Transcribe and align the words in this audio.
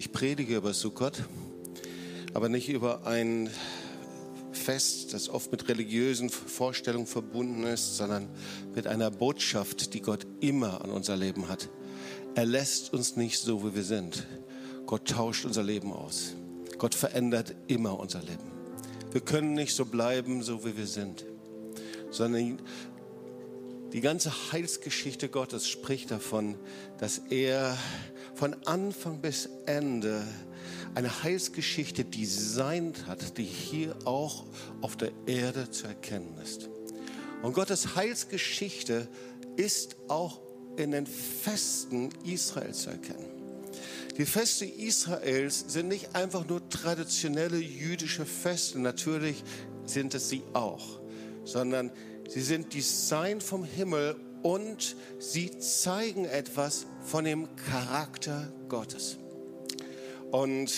Ich 0.00 0.12
predige 0.12 0.54
über 0.54 0.74
Sukkot, 0.74 1.24
aber 2.32 2.48
nicht 2.48 2.68
über 2.68 3.04
ein 3.04 3.50
Fest, 4.52 5.12
das 5.12 5.28
oft 5.28 5.50
mit 5.50 5.68
religiösen 5.68 6.30
Vorstellungen 6.30 7.08
verbunden 7.08 7.64
ist, 7.64 7.96
sondern 7.96 8.28
mit 8.76 8.86
einer 8.86 9.10
Botschaft, 9.10 9.94
die 9.94 10.00
Gott 10.00 10.24
immer 10.38 10.84
an 10.84 10.90
unser 10.90 11.16
Leben 11.16 11.48
hat. 11.48 11.68
Er 12.36 12.46
lässt 12.46 12.92
uns 12.92 13.16
nicht 13.16 13.40
so, 13.40 13.64
wie 13.64 13.74
wir 13.74 13.82
sind. 13.82 14.24
Gott 14.86 15.08
tauscht 15.08 15.44
unser 15.44 15.64
Leben 15.64 15.92
aus. 15.92 16.36
Gott 16.78 16.94
verändert 16.94 17.56
immer 17.66 17.98
unser 17.98 18.20
Leben. 18.20 18.52
Wir 19.10 19.20
können 19.20 19.54
nicht 19.54 19.74
so 19.74 19.84
bleiben, 19.84 20.44
so 20.44 20.64
wie 20.64 20.76
wir 20.76 20.86
sind, 20.86 21.26
sondern 22.12 22.60
die 23.92 24.00
ganze 24.00 24.52
Heilsgeschichte 24.52 25.28
Gottes 25.28 25.66
spricht 25.66 26.12
davon, 26.12 26.54
dass 26.98 27.18
er 27.30 27.76
von 28.38 28.54
Anfang 28.66 29.20
bis 29.20 29.48
Ende 29.66 30.22
eine 30.94 31.24
Heilsgeschichte 31.24 32.04
designt 32.04 33.06
hat, 33.06 33.36
die 33.36 33.44
hier 33.44 33.96
auch 34.04 34.44
auf 34.80 34.96
der 34.96 35.10
Erde 35.26 35.70
zu 35.70 35.88
erkennen 35.88 36.36
ist. 36.42 36.70
Und 37.42 37.52
Gottes 37.54 37.96
Heilsgeschichte 37.96 39.08
ist 39.56 39.96
auch 40.06 40.40
in 40.76 40.92
den 40.92 41.06
Festen 41.06 42.10
Israels 42.24 42.82
zu 42.82 42.90
erkennen. 42.90 43.26
Die 44.16 44.26
Feste 44.26 44.64
Israels 44.64 45.64
sind 45.66 45.88
nicht 45.88 46.14
einfach 46.14 46.46
nur 46.46 46.68
traditionelle 46.68 47.58
jüdische 47.58 48.24
Feste, 48.24 48.78
natürlich 48.78 49.42
sind 49.84 50.14
es 50.14 50.28
sie 50.28 50.42
auch, 50.52 51.00
sondern 51.44 51.90
Sie 52.28 52.42
sind 52.42 52.74
Design 52.74 53.40
vom 53.40 53.64
Himmel 53.64 54.14
und 54.42 54.96
sie 55.18 55.58
zeigen 55.58 56.24
etwas 56.24 56.86
von 57.02 57.24
dem 57.24 57.48
Charakter 57.56 58.52
Gottes. 58.68 59.18
Und 60.30 60.70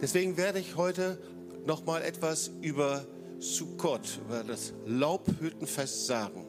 deswegen 0.00 0.36
werde 0.36 0.58
ich 0.58 0.76
heute 0.76 1.18
noch 1.66 1.84
mal 1.84 2.02
etwas 2.02 2.50
über 2.60 3.06
Sukkot, 3.38 4.20
über 4.24 4.42
das 4.44 4.72
Laubhüttenfest 4.86 6.06
sagen, 6.06 6.46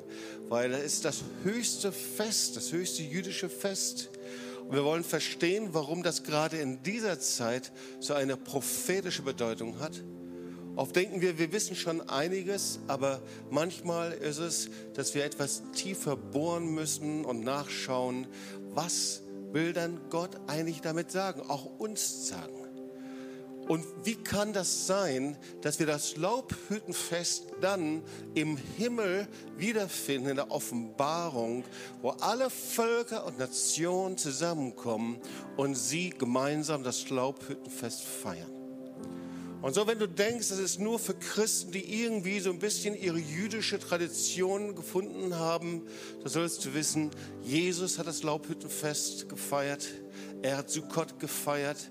weil 0.47 0.71
das 0.71 0.83
ist 0.83 1.05
das 1.05 1.23
höchste 1.43 1.91
Fest, 1.91 2.55
das 2.55 2.71
höchste 2.71 3.03
jüdische 3.03 3.49
Fest. 3.49 4.09
Und 4.67 4.73
wir 4.73 4.83
wollen 4.83 5.03
verstehen, 5.03 5.69
warum 5.73 6.03
das 6.03 6.23
gerade 6.23 6.57
in 6.57 6.81
dieser 6.83 7.19
Zeit 7.19 7.71
so 7.99 8.13
eine 8.13 8.37
prophetische 8.37 9.21
Bedeutung 9.21 9.79
hat 9.79 10.01
Oft 10.75 10.95
denken 10.95 11.21
wir, 11.21 11.37
wir 11.37 11.51
wissen 11.53 11.75
schon 11.75 12.01
einiges, 12.09 12.79
aber 12.87 13.21
manchmal 13.49 14.11
ist 14.11 14.39
es, 14.39 14.69
dass 14.93 15.15
wir 15.15 15.23
etwas 15.23 15.63
tiefer 15.73 16.17
bohren 16.17 16.73
müssen 16.73 17.23
und 17.23 17.43
nachschauen, 17.43 18.27
was 18.73 19.21
will 19.51 19.71
dann 19.71 20.01
Gott 20.09 20.31
eigentlich 20.47 20.81
damit 20.81 21.11
sagen, 21.11 21.41
auch 21.47 21.65
uns 21.79 22.27
sagen. 22.27 22.65
Und 23.67 23.83
wie 24.03 24.15
kann 24.15 24.53
das 24.53 24.85
sein, 24.85 25.37
dass 25.61 25.79
wir 25.79 25.87
das 25.87 26.17
Laubhüttenfest 26.17 27.47
dann 27.61 28.03
im 28.35 28.57
Himmel 28.57 29.27
wiederfinden, 29.57 30.29
in 30.29 30.35
der 30.35 30.51
Offenbarung, 30.51 31.63
wo 32.01 32.09
alle 32.09 32.49
Völker 32.51 33.25
und 33.25 33.39
Nationen 33.39 34.17
zusammenkommen 34.17 35.19
und 35.57 35.73
sie 35.73 36.11
gemeinsam 36.11 36.83
das 36.83 37.09
Laubhüttenfest 37.09 38.03
feiern? 38.03 38.54
Und 39.65 39.73
so, 39.73 39.87
wenn 39.87 39.97
du 39.97 40.07
denkst, 40.07 40.49
das 40.49 40.59
ist 40.59 40.79
nur 40.79 40.99
für 40.99 41.15
Christen, 41.15 41.71
die 41.71 42.03
irgendwie 42.03 42.39
so 42.39 42.51
ein 42.51 42.59
bisschen 42.59 42.93
ihre 42.93 43.17
jüdische 43.17 43.79
Tradition 43.79 44.75
gefunden 44.75 45.39
haben, 45.39 45.87
da 46.21 46.29
sollst 46.29 46.63
du 46.65 46.75
wissen, 46.75 47.09
Jesus 47.41 47.97
hat 47.97 48.05
das 48.05 48.21
Laubhüttenfest 48.21 49.27
gefeiert. 49.27 49.87
Er 50.43 50.57
hat 50.57 50.69
Sukkot 50.69 51.19
gefeiert. 51.19 51.89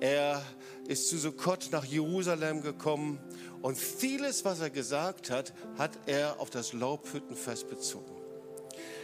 Er 0.00 0.42
ist 0.88 1.10
zu 1.10 1.16
Sukkot 1.16 1.68
nach 1.70 1.84
Jerusalem 1.84 2.60
gekommen. 2.60 3.20
Und 3.60 3.78
vieles, 3.78 4.44
was 4.44 4.58
er 4.58 4.70
gesagt 4.70 5.30
hat, 5.30 5.54
hat 5.78 5.96
er 6.06 6.40
auf 6.40 6.50
das 6.50 6.72
Laubhüttenfest 6.72 7.70
bezogen. 7.70 8.16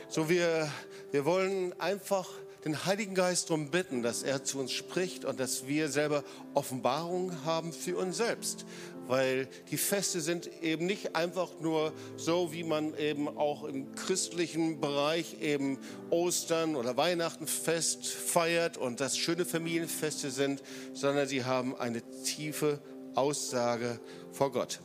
So, 0.08 0.28
wir, 0.28 0.68
wir 1.12 1.24
wollen 1.24 1.72
einfach 1.78 2.28
den 2.64 2.84
Heiligen 2.84 3.14
Geist 3.14 3.50
darum 3.50 3.70
bitten, 3.70 4.02
dass 4.02 4.22
er 4.22 4.44
zu 4.44 4.58
uns 4.58 4.72
spricht 4.72 5.24
und 5.24 5.38
dass 5.38 5.66
wir 5.66 5.88
selber 5.88 6.24
Offenbarungen 6.54 7.44
haben 7.44 7.72
für 7.72 7.96
uns 7.96 8.16
selbst. 8.16 8.64
Weil 9.06 9.48
die 9.70 9.78
Feste 9.78 10.20
sind 10.20 10.50
eben 10.62 10.84
nicht 10.84 11.16
einfach 11.16 11.60
nur 11.60 11.92
so, 12.16 12.52
wie 12.52 12.64
man 12.64 12.96
eben 12.98 13.26
auch 13.28 13.64
im 13.64 13.94
christlichen 13.94 14.80
Bereich 14.80 15.40
eben 15.40 15.78
Ostern 16.10 16.76
oder 16.76 16.96
Weihnachten 16.96 17.46
fest 17.46 18.06
feiert 18.06 18.76
und 18.76 19.00
das 19.00 19.16
schöne 19.16 19.46
Familienfeste 19.46 20.30
sind, 20.30 20.62
sondern 20.92 21.26
sie 21.26 21.44
haben 21.44 21.74
eine 21.74 22.02
tiefe 22.22 22.80
Aussage 23.14 23.98
vor 24.30 24.52
Gott. 24.52 24.80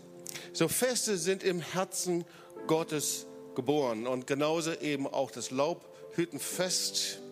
So 0.54 0.68
Feste 0.68 1.18
sind 1.18 1.44
im 1.44 1.60
Herzen 1.60 2.24
Gottes 2.68 3.26
geboren 3.56 4.08
und 4.08 4.26
genauso 4.26 4.72
eben 4.74 5.06
auch 5.06 5.32
das 5.32 5.52
Laubhüttenfest 5.52 7.23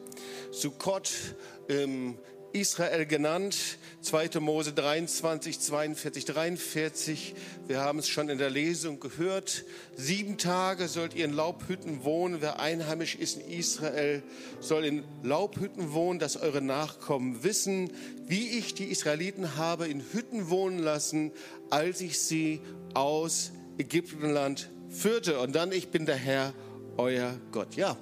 Sukkot 0.51 1.11
im 1.67 2.17
Israel 2.53 3.05
genannt. 3.05 3.77
2. 4.01 4.39
Mose 4.39 4.73
23, 4.73 5.59
42, 5.59 6.25
43. 6.25 7.35
Wir 7.67 7.79
haben 7.79 7.99
es 7.99 8.09
schon 8.09 8.29
in 8.29 8.37
der 8.37 8.49
Lesung 8.49 8.99
gehört. 8.99 9.63
Sieben 9.95 10.37
Tage 10.37 10.87
sollt 10.87 11.13
ihr 11.13 11.25
in 11.25 11.33
Laubhütten 11.33 12.03
wohnen. 12.03 12.41
Wer 12.41 12.59
einheimisch 12.59 13.15
ist 13.15 13.37
in 13.37 13.49
Israel, 13.49 14.23
soll 14.59 14.85
in 14.85 15.03
Laubhütten 15.23 15.93
wohnen, 15.93 16.19
dass 16.19 16.35
eure 16.35 16.61
Nachkommen 16.61 17.43
wissen, 17.43 17.91
wie 18.27 18.57
ich 18.57 18.73
die 18.73 18.85
Israeliten 18.85 19.55
habe 19.55 19.87
in 19.87 20.03
Hütten 20.11 20.49
wohnen 20.49 20.79
lassen, 20.79 21.31
als 21.69 22.01
ich 22.01 22.19
sie 22.19 22.61
aus 22.93 23.51
Ägyptenland 23.77 24.69
führte. 24.89 25.39
Und 25.39 25.55
dann, 25.55 25.71
ich 25.71 25.89
bin 25.89 26.05
der 26.05 26.17
Herr, 26.17 26.53
euer 26.97 27.39
Gott. 27.51 27.75
Ja, 27.75 27.97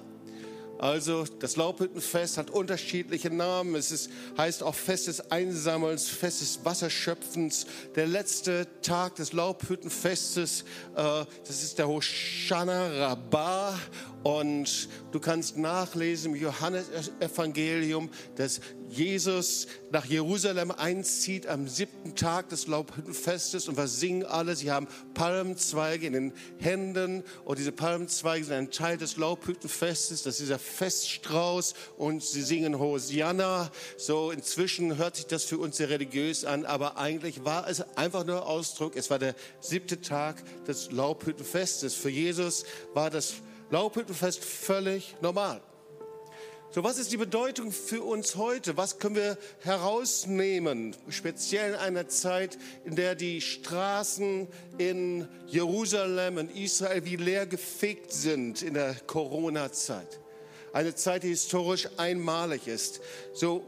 also 0.80 1.24
das 1.38 1.56
Laubhüttenfest 1.56 2.38
hat 2.38 2.48
unterschiedliche 2.48 3.28
Namen. 3.28 3.74
Es 3.74 3.90
ist, 3.90 4.10
heißt 4.38 4.62
auch 4.62 4.74
Fest 4.74 5.08
des 5.08 5.30
Einsammelns, 5.30 6.08
Fest 6.08 6.40
des 6.40 6.64
Wasserschöpfens. 6.64 7.66
Der 7.96 8.06
letzte 8.06 8.66
Tag 8.80 9.16
des 9.16 9.34
Laubhüttenfestes, 9.34 10.62
äh, 10.96 11.24
das 11.46 11.62
ist 11.62 11.78
der 11.78 11.86
Hoshana 11.86 13.08
Rabbah. 13.08 13.78
Und 14.22 14.88
du 15.12 15.20
kannst 15.20 15.58
nachlesen 15.58 16.34
im 16.34 16.40
Johannesevangelium, 16.40 18.08
dass 18.36 18.62
Jesus 18.90 19.66
nach 19.90 20.04
Jerusalem 20.04 20.70
einzieht 20.70 21.46
am 21.46 21.68
siebten 21.68 22.14
Tag 22.16 22.48
des 22.48 22.66
Laubhüttenfestes. 22.66 23.68
Und 23.68 23.76
was 23.76 24.00
singen 24.00 24.24
alle? 24.24 24.56
Sie 24.56 24.70
haben 24.70 24.88
Palmzweige 25.14 26.06
in 26.06 26.12
den 26.12 26.32
Händen. 26.58 27.22
Und 27.44 27.58
diese 27.58 27.72
Palmzweige 27.72 28.44
sind 28.44 28.54
ein 28.54 28.70
Teil 28.70 28.98
des 28.98 29.16
Laubhüttenfestes. 29.16 30.22
Das 30.22 30.34
ist 30.34 30.40
dieser 30.40 30.58
Feststrauß. 30.58 31.74
Und 31.96 32.22
sie 32.22 32.42
singen 32.42 32.78
Hosianna. 32.78 33.70
So 33.96 34.30
inzwischen 34.30 34.96
hört 34.96 35.16
sich 35.16 35.26
das 35.26 35.44
für 35.44 35.58
uns 35.58 35.76
sehr 35.76 35.90
religiös 35.90 36.44
an. 36.44 36.64
Aber 36.64 36.98
eigentlich 36.98 37.44
war 37.44 37.68
es 37.68 37.80
einfach 37.96 38.24
nur 38.26 38.46
Ausdruck. 38.46 38.96
Es 38.96 39.10
war 39.10 39.18
der 39.18 39.34
siebte 39.60 40.00
Tag 40.00 40.42
des 40.66 40.90
Laubhüttenfestes. 40.90 41.94
Für 41.94 42.10
Jesus 42.10 42.64
war 42.92 43.10
das 43.10 43.34
Laubhüttenfest 43.70 44.44
völlig 44.44 45.16
normal. 45.20 45.60
So, 46.72 46.84
was 46.84 46.98
ist 46.98 47.10
die 47.10 47.16
Bedeutung 47.16 47.72
für 47.72 48.00
uns 48.00 48.36
heute? 48.36 48.76
Was 48.76 49.00
können 49.00 49.16
wir 49.16 49.36
herausnehmen, 49.58 50.94
speziell 51.08 51.70
in 51.72 51.76
einer 51.80 52.06
Zeit, 52.06 52.58
in 52.84 52.94
der 52.94 53.16
die 53.16 53.40
Straßen 53.40 54.46
in 54.78 55.26
Jerusalem 55.48 56.36
und 56.36 56.56
Israel 56.56 57.04
wie 57.04 57.16
leer 57.16 57.46
gefegt 57.46 58.12
sind 58.12 58.62
in 58.62 58.74
der 58.74 58.94
Corona-Zeit? 59.08 60.20
Eine 60.72 60.94
Zeit, 60.94 61.24
die 61.24 61.30
historisch 61.30 61.88
einmalig 61.96 62.68
ist. 62.68 63.00
So, 63.34 63.64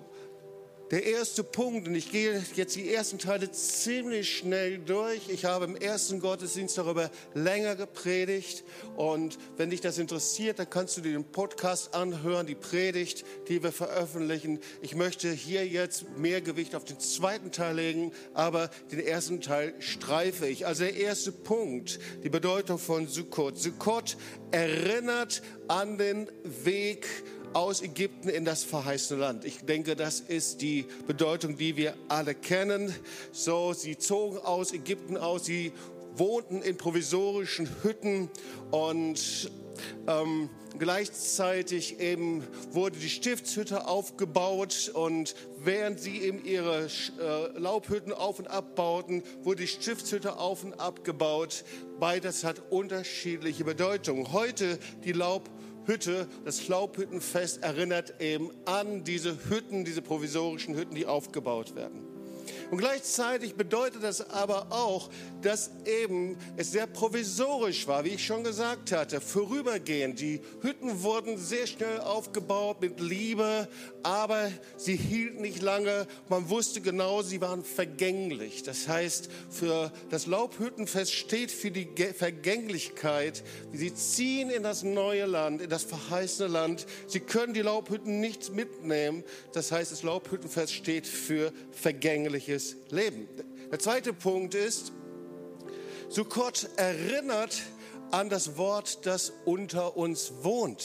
der 0.92 1.06
erste 1.06 1.42
Punkt, 1.42 1.88
und 1.88 1.94
ich 1.94 2.12
gehe 2.12 2.44
jetzt 2.54 2.76
die 2.76 2.92
ersten 2.92 3.18
Teile 3.18 3.50
ziemlich 3.50 4.36
schnell 4.36 4.76
durch. 4.78 5.30
Ich 5.30 5.46
habe 5.46 5.64
im 5.64 5.74
ersten 5.74 6.20
Gottesdienst 6.20 6.76
darüber 6.76 7.10
länger 7.32 7.76
gepredigt. 7.76 8.62
Und 8.94 9.38
wenn 9.56 9.70
dich 9.70 9.80
das 9.80 9.96
interessiert, 9.96 10.58
dann 10.58 10.68
kannst 10.68 10.98
du 10.98 11.00
dir 11.00 11.12
den 11.12 11.24
Podcast 11.24 11.94
anhören, 11.94 12.46
die 12.46 12.54
Predigt, 12.54 13.24
die 13.48 13.62
wir 13.62 13.72
veröffentlichen. 13.72 14.60
Ich 14.82 14.94
möchte 14.94 15.32
hier 15.32 15.66
jetzt 15.66 16.18
mehr 16.18 16.42
Gewicht 16.42 16.74
auf 16.74 16.84
den 16.84 17.00
zweiten 17.00 17.52
Teil 17.52 17.76
legen, 17.76 18.12
aber 18.34 18.68
den 18.90 19.00
ersten 19.00 19.40
Teil 19.40 19.72
streife 19.78 20.46
ich. 20.46 20.66
Also 20.66 20.84
der 20.84 20.94
erste 20.94 21.32
Punkt, 21.32 22.00
die 22.22 22.28
Bedeutung 22.28 22.76
von 22.76 23.08
Sukkot. 23.08 23.58
Sukkot 23.58 24.18
erinnert 24.50 25.40
an 25.68 25.96
den 25.96 26.30
Weg 26.64 27.06
aus 27.54 27.82
Ägypten 27.82 28.28
in 28.28 28.44
das 28.44 28.64
verheißene 28.64 29.20
Land. 29.20 29.44
Ich 29.44 29.64
denke, 29.64 29.96
das 29.96 30.20
ist 30.20 30.62
die 30.62 30.86
Bedeutung, 31.06 31.56
die 31.56 31.76
wir 31.76 31.94
alle 32.08 32.34
kennen. 32.34 32.94
So, 33.32 33.72
sie 33.72 33.98
zogen 33.98 34.38
aus 34.38 34.72
Ägypten 34.72 35.16
aus, 35.16 35.44
sie 35.44 35.72
wohnten 36.14 36.62
in 36.62 36.76
provisorischen 36.76 37.68
Hütten 37.82 38.28
und 38.70 39.50
Ähm, 40.06 40.48
gleichzeitig 40.78 41.98
eben 42.00 42.44
wurde 42.70 42.98
die 42.98 43.08
Stiftshütte 43.08 43.86
aufgebaut 43.86 44.90
und 44.94 45.34
während 45.58 45.98
sie 45.98 46.18
eben 46.22 46.44
ihre 46.44 46.86
äh, 46.86 47.58
Laubhütten 47.58 48.12
auf 48.12 48.38
und 48.38 48.48
abbauten, 48.48 49.22
wurde 49.42 49.62
die 49.62 49.68
Stiftshütte 49.68 50.38
auf 50.38 50.64
und 50.64 50.74
abgebaut. 50.74 51.64
Beides 51.98 52.44
hat 52.44 52.62
unterschiedliche 52.70 53.64
Bedeutungen. 53.64 54.32
Heute 54.32 54.78
die 55.04 55.12
Laubhütte, 55.12 55.61
das 56.44 56.68
Laubhüttenfest 56.68 57.62
erinnert 57.62 58.20
eben 58.20 58.50
an 58.64 59.04
diese 59.04 59.36
Hütten, 59.48 59.84
diese 59.84 60.02
provisorischen 60.02 60.76
Hütten, 60.76 60.94
die 60.94 61.06
aufgebaut 61.06 61.74
werden. 61.74 62.11
Und 62.72 62.78
gleichzeitig 62.78 63.54
bedeutet 63.54 64.02
das 64.02 64.30
aber 64.30 64.68
auch, 64.70 65.10
dass 65.42 65.72
eben 65.84 66.38
es 66.56 66.72
sehr 66.72 66.86
provisorisch 66.86 67.86
war, 67.86 68.06
wie 68.06 68.14
ich 68.14 68.24
schon 68.24 68.44
gesagt 68.44 68.92
hatte, 68.92 69.20
vorübergehend. 69.20 70.18
Die 70.18 70.40
Hütten 70.62 71.02
wurden 71.02 71.36
sehr 71.36 71.66
schnell 71.66 72.00
aufgebaut 72.00 72.80
mit 72.80 72.98
Liebe, 72.98 73.68
aber 74.02 74.50
sie 74.78 74.96
hielten 74.96 75.42
nicht 75.42 75.60
lange. 75.60 76.06
Man 76.30 76.48
wusste 76.48 76.80
genau, 76.80 77.20
sie 77.20 77.42
waren 77.42 77.62
vergänglich. 77.62 78.62
Das 78.62 78.88
heißt, 78.88 79.28
für 79.50 79.92
das 80.08 80.24
Laubhüttenfest 80.24 81.12
steht 81.12 81.50
für 81.50 81.70
die 81.70 81.90
Vergänglichkeit. 82.16 83.44
Sie 83.74 83.92
ziehen 83.92 84.48
in 84.48 84.62
das 84.62 84.82
neue 84.82 85.26
Land, 85.26 85.60
in 85.60 85.68
das 85.68 85.84
verheißene 85.84 86.48
Land. 86.48 86.86
Sie 87.06 87.20
können 87.20 87.52
die 87.52 87.60
Laubhütten 87.60 88.20
nicht 88.20 88.54
mitnehmen. 88.54 89.24
Das 89.52 89.72
heißt, 89.72 89.92
das 89.92 90.02
Laubhüttenfest 90.02 90.72
steht 90.72 91.06
für 91.06 91.52
vergängliches 91.72 92.61
ewiges 92.62 92.76
Leben. 92.90 93.28
Der 93.70 93.78
zweite 93.78 94.12
Punkt 94.12 94.54
ist, 94.54 94.92
Sukkot 96.08 96.68
erinnert 96.76 97.62
an 98.10 98.28
das 98.28 98.56
Wort, 98.56 99.06
das 99.06 99.32
unter 99.44 99.96
uns 99.96 100.32
wohnt. 100.42 100.84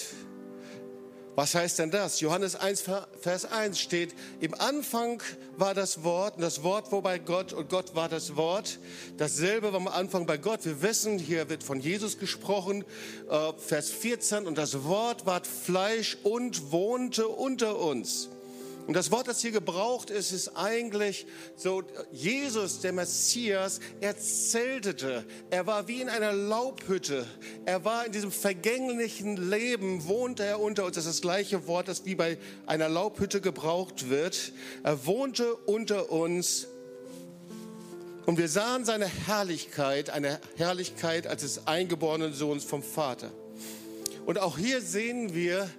Was 1.36 1.54
heißt 1.54 1.78
denn 1.78 1.92
das? 1.92 2.20
Johannes 2.20 2.56
1, 2.56 2.86
Vers 3.22 3.46
1 3.46 3.78
steht, 3.78 4.16
im 4.40 4.56
Anfang 4.56 5.22
war 5.56 5.76
das 5.76 6.04
Wort, 6.04 6.38
und 6.38 6.42
das 6.42 6.64
Wort 6.64 6.92
war 6.92 7.04
bei 7.04 7.20
Gott, 7.20 7.54
und 7.54 7.70
Gott 7.70 7.94
war 7.94 8.10
das 8.10 8.36
Wort. 8.36 8.80
Dasselbe 9.18 9.72
war 9.72 9.80
am 9.80 9.88
Anfang 9.88 10.26
bei 10.26 10.38
Gott. 10.38 10.66
Wir 10.66 10.82
wissen, 10.82 11.20
hier 11.20 11.48
wird 11.50 11.64
von 11.64 11.80
Jesus 11.80 12.18
gesprochen, 12.18 12.86
äh, 13.30 13.54
Vers 13.58 13.92
14, 13.92 14.48
und 14.48 14.58
das 14.58 14.84
Wort 14.86 15.28
ward 15.28 15.46
Fleisch 15.46 16.18
und 16.24 16.72
wohnte 16.72 17.28
unter 17.28 17.78
uns. 17.78 18.30
Und 18.88 18.94
das 18.94 19.12
Wort, 19.12 19.28
das 19.28 19.42
hier 19.42 19.52
gebraucht 19.52 20.10
ist, 20.10 20.32
ist 20.32 20.56
eigentlich 20.56 21.28
so, 21.58 21.84
Jesus, 22.14 22.80
der 22.80 22.94
Messias, 22.94 23.82
er 24.00 24.18
zeltete. 24.18 25.26
Er 25.50 25.68
war 25.68 25.90
wie 25.90 26.00
in 26.00 26.08
einer 26.08 26.32
Laubhütte. 26.32 27.28
Er 27.66 27.84
war 27.84 28.06
in 28.06 28.14
diesem 28.14 28.32
vergänglichen 28.32 29.50
Leben, 29.50 30.08
wohnte 30.08 30.44
er 30.44 30.62
unter 30.62 30.86
uns. 30.86 30.96
Das 30.96 31.06
ist 31.06 31.16
das 31.16 31.22
gleiche 31.22 31.68
Wort, 31.68 31.90
das 31.90 32.06
wie 32.06 32.16
bei 32.16 32.38
einer 32.66 32.88
Laubhütte 32.88 33.42
gebraucht 33.42 34.10
wird. 34.10 34.54
Er 34.84 35.06
wohnte 35.06 35.54
unter 35.54 36.10
uns. 36.10 36.68
Und 38.26 38.38
wir 38.38 38.48
sahen 38.48 38.86
seine 38.86 39.08
Herrlichkeit, 39.08 40.12
eine 40.12 40.40
Herrlichkeit 40.56 41.28
als 41.28 41.42
des 41.42 41.68
eingeborenen 41.68 42.32
Sohns 42.32 42.64
vom 42.64 42.82
Vater. 42.82 43.32
Und 44.26 44.40
auch 44.40 44.58
hier 44.58 44.82
sehen 44.82 45.34
wir, 45.34 45.70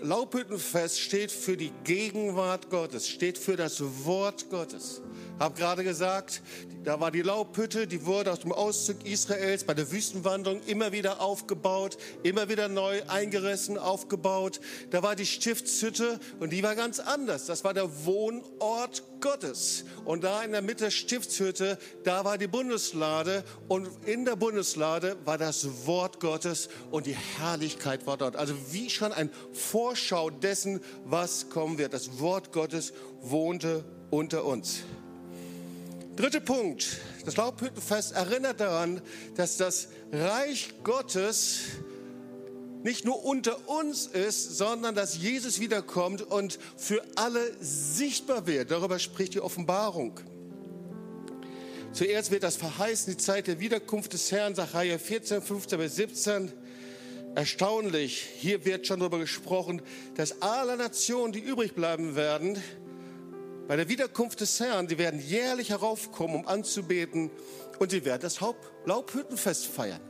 Laubhüttenfest 0.00 1.00
steht 1.00 1.30
für 1.30 1.56
die 1.56 1.72
Gegenwart 1.84 2.70
Gottes, 2.70 3.08
steht 3.08 3.38
für 3.38 3.56
das 3.56 3.82
Wort 4.04 4.48
Gottes. 4.50 5.02
Hab 5.38 5.56
gerade 5.56 5.84
gesagt, 5.84 6.40
da 6.82 7.00
war 7.00 7.10
die 7.10 7.20
Laubhütte, 7.20 7.86
die 7.86 8.06
wurde 8.06 8.32
aus 8.32 8.40
dem 8.40 8.52
Auszug 8.52 9.04
Israels 9.04 9.64
bei 9.64 9.74
der 9.74 9.90
Wüstenwanderung 9.90 10.62
immer 10.66 10.92
wieder 10.92 11.20
aufgebaut, 11.20 11.98
immer 12.22 12.48
wieder 12.48 12.68
neu 12.68 13.02
eingerissen, 13.08 13.76
aufgebaut. 13.76 14.60
Da 14.90 15.02
war 15.02 15.16
die 15.16 15.26
Stiftshütte 15.26 16.20
und 16.38 16.50
die 16.50 16.62
war 16.62 16.74
ganz 16.74 17.00
anders. 17.00 17.46
Das 17.46 17.64
war 17.64 17.74
der 17.74 18.06
Wohnort 18.06 19.02
Gottes. 19.20 19.84
Und 20.04 20.24
da 20.24 20.42
in 20.42 20.52
der 20.52 20.62
Mitte 20.62 20.84
der 20.84 20.90
Stiftshütte, 20.90 21.78
da 22.04 22.24
war 22.24 22.38
die 22.38 22.46
Bundeslade 22.46 23.44
und 23.68 23.88
in 24.06 24.24
der 24.24 24.36
Bundeslade 24.36 25.16
war 25.24 25.38
das 25.38 25.86
Wort 25.86 26.20
Gottes 26.20 26.68
und 26.90 27.06
die 27.06 27.16
Herrlichkeit 27.38 28.06
war 28.06 28.16
dort. 28.16 28.36
Also 28.36 28.54
wie 28.70 28.88
schon 28.88 29.12
ein 29.12 29.30
Vorschau 29.52 30.30
dessen, 30.30 30.80
was 31.04 31.50
kommen 31.50 31.78
wird. 31.78 31.92
Das 31.92 32.20
Wort 32.20 32.52
Gottes 32.52 32.92
wohnte 33.20 33.84
unter 34.10 34.44
uns. 34.44 34.84
Dritter 36.16 36.40
Punkt. 36.40 36.96
Das 37.26 37.36
Laubhüttenfest 37.36 38.12
erinnert 38.12 38.58
daran, 38.60 39.02
dass 39.34 39.58
das 39.58 39.88
Reich 40.10 40.72
Gottes 40.82 41.58
nicht 42.82 43.04
nur 43.04 43.22
unter 43.22 43.68
uns 43.68 44.06
ist, 44.06 44.56
sondern 44.56 44.94
dass 44.94 45.18
Jesus 45.18 45.60
wiederkommt 45.60 46.22
und 46.22 46.58
für 46.78 47.02
alle 47.16 47.52
sichtbar 47.60 48.46
wird. 48.46 48.70
Darüber 48.70 48.98
spricht 48.98 49.34
die 49.34 49.40
Offenbarung. 49.40 50.18
Zuerst 51.92 52.30
wird 52.30 52.44
das 52.44 52.56
verheißen, 52.56 53.12
die 53.12 53.18
Zeit 53.18 53.46
der 53.46 53.60
Wiederkunft 53.60 54.14
des 54.14 54.32
Herrn, 54.32 54.54
Sacharja 54.54 54.96
14, 54.98 55.42
15 55.42 55.78
bis 55.78 55.96
17. 55.96 56.52
Erstaunlich, 57.34 58.26
hier 58.38 58.64
wird 58.64 58.86
schon 58.86 59.00
darüber 59.00 59.18
gesprochen, 59.18 59.82
dass 60.14 60.40
alle 60.40 60.78
Nationen, 60.78 61.34
die 61.34 61.40
übrig 61.40 61.74
bleiben 61.74 62.16
werden, 62.16 62.56
bei 63.68 63.76
der 63.76 63.88
Wiederkunft 63.88 64.40
des 64.40 64.60
Herrn, 64.60 64.86
die 64.86 64.98
werden 64.98 65.20
jährlich 65.20 65.70
heraufkommen, 65.70 66.36
um 66.36 66.46
anzubeten 66.46 67.30
und 67.78 67.90
sie 67.90 68.04
werden 68.04 68.22
das 68.22 68.38
Laubhüttenfest 68.84 69.66
feiern. 69.66 70.00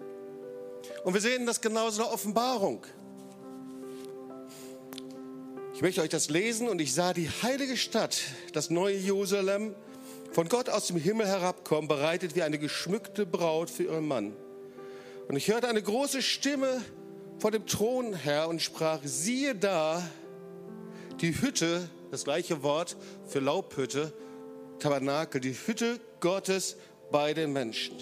Und 1.05 1.15
wir 1.15 1.21
sehen 1.21 1.47
das 1.47 1.61
genauso 1.61 2.03
in 2.03 2.09
der 2.09 2.13
Offenbarung. 2.13 2.87
Ich 5.75 5.83
möchte 5.83 6.01
euch 6.01 6.09
das 6.09 6.31
lesen 6.31 6.69
und 6.69 6.81
ich 6.81 6.95
sah 6.95 7.13
die 7.13 7.29
heilige 7.43 7.77
Stadt, 7.77 8.19
das 8.53 8.71
neue 8.71 8.97
Jerusalem, 8.97 9.75
von 10.33 10.49
Gott 10.49 10.69
aus 10.69 10.89
dem 10.89 10.97
Himmel 10.97 11.27
herabkommen, 11.27 11.89
bereitet 11.89 12.35
wie 12.35 12.43
eine 12.43 12.59
geschmückte 12.59 13.25
Braut 13.25 13.71
für 13.71 13.85
ihren 13.85 14.07
Mann. 14.07 14.37
Und 15.29 15.37
ich 15.37 15.49
hörte 15.49 15.69
eine 15.69 15.83
große 15.83 16.23
Stimme 16.23 16.83
vor 17.39 17.51
dem 17.51 17.67
Thron 17.67 18.15
her 18.15 18.49
und 18.49 18.61
sprach, 18.61 19.01
siehe 19.05 19.55
da, 19.55 20.03
die 21.21 21.41
Hütte, 21.41 21.89
das 22.11 22.25
gleiche 22.25 22.63
Wort 22.63 22.97
für 23.27 23.41
Laubhütte, 23.41 24.13
Tabernakel, 24.79 25.41
die 25.41 25.55
Hütte 25.55 26.01
Gottes 26.21 26.77
bei 27.11 27.35
den 27.35 27.53
Menschen. 27.53 27.97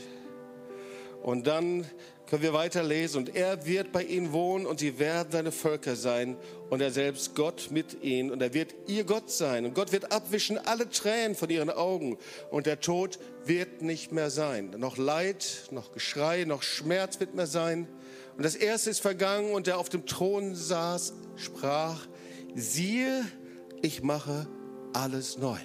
Und 1.23 1.47
dann 1.47 1.87
können 2.27 2.43
wir 2.43 2.53
weiterlesen. 2.53 3.19
Und 3.19 3.37
er 3.37 3.67
wird 3.67 3.93
bei 3.93 4.03
ihnen 4.03 4.33
wohnen 4.33 4.67
und 4.67 4.81
sie 4.81 4.99
werden 4.99 5.29
seine 5.31 5.53
Völker 5.53 5.97
sein. 5.97 6.37
Und 6.71 6.81
er 6.81 6.91
selbst 6.91 7.35
Gott 7.35 7.69
mit 7.71 8.03
ihnen. 8.03 8.31
Und 8.31 8.43
er 8.43 8.55
wird 8.55 8.75
ihr 8.87 9.05
Gott 9.05 9.31
sein. 9.31 9.65
Und 9.65 9.75
Gott 9.75 9.93
wird 9.93 10.13
abwischen 10.13 10.59
alle 10.59 10.89
Tränen 10.89 11.35
von 11.35 11.51
ihren 11.51 11.71
Augen. 11.71 12.19
Und 12.51 12.67
der 12.67 12.81
Tod 12.81 13.19
wird 13.45 13.83
nicht 13.83 14.13
mehr 14.13 14.31
sein. 14.31 14.75
Noch 14.79 14.97
Leid, 14.97 15.69
noch 15.71 15.93
Geschrei, 15.93 16.45
noch 16.45 16.63
Schmerz 16.63 17.21
wird 17.21 17.35
mehr 17.35 17.47
sein. 17.47 17.89
Und 18.37 18.45
das 18.45 18.57
erste 18.57 18.91
ist 18.91 19.01
vergangen. 19.01 19.53
Und 19.53 19.67
der 19.67 19.79
auf 19.79 19.89
dem 19.89 20.07
Thron 20.07 20.55
saß, 20.55 21.15
sprach, 21.37 22.07
siehe, 22.55 23.25
ich 23.85 24.03
mache 24.03 24.47
alles 24.95 25.37
neu. 25.37 25.59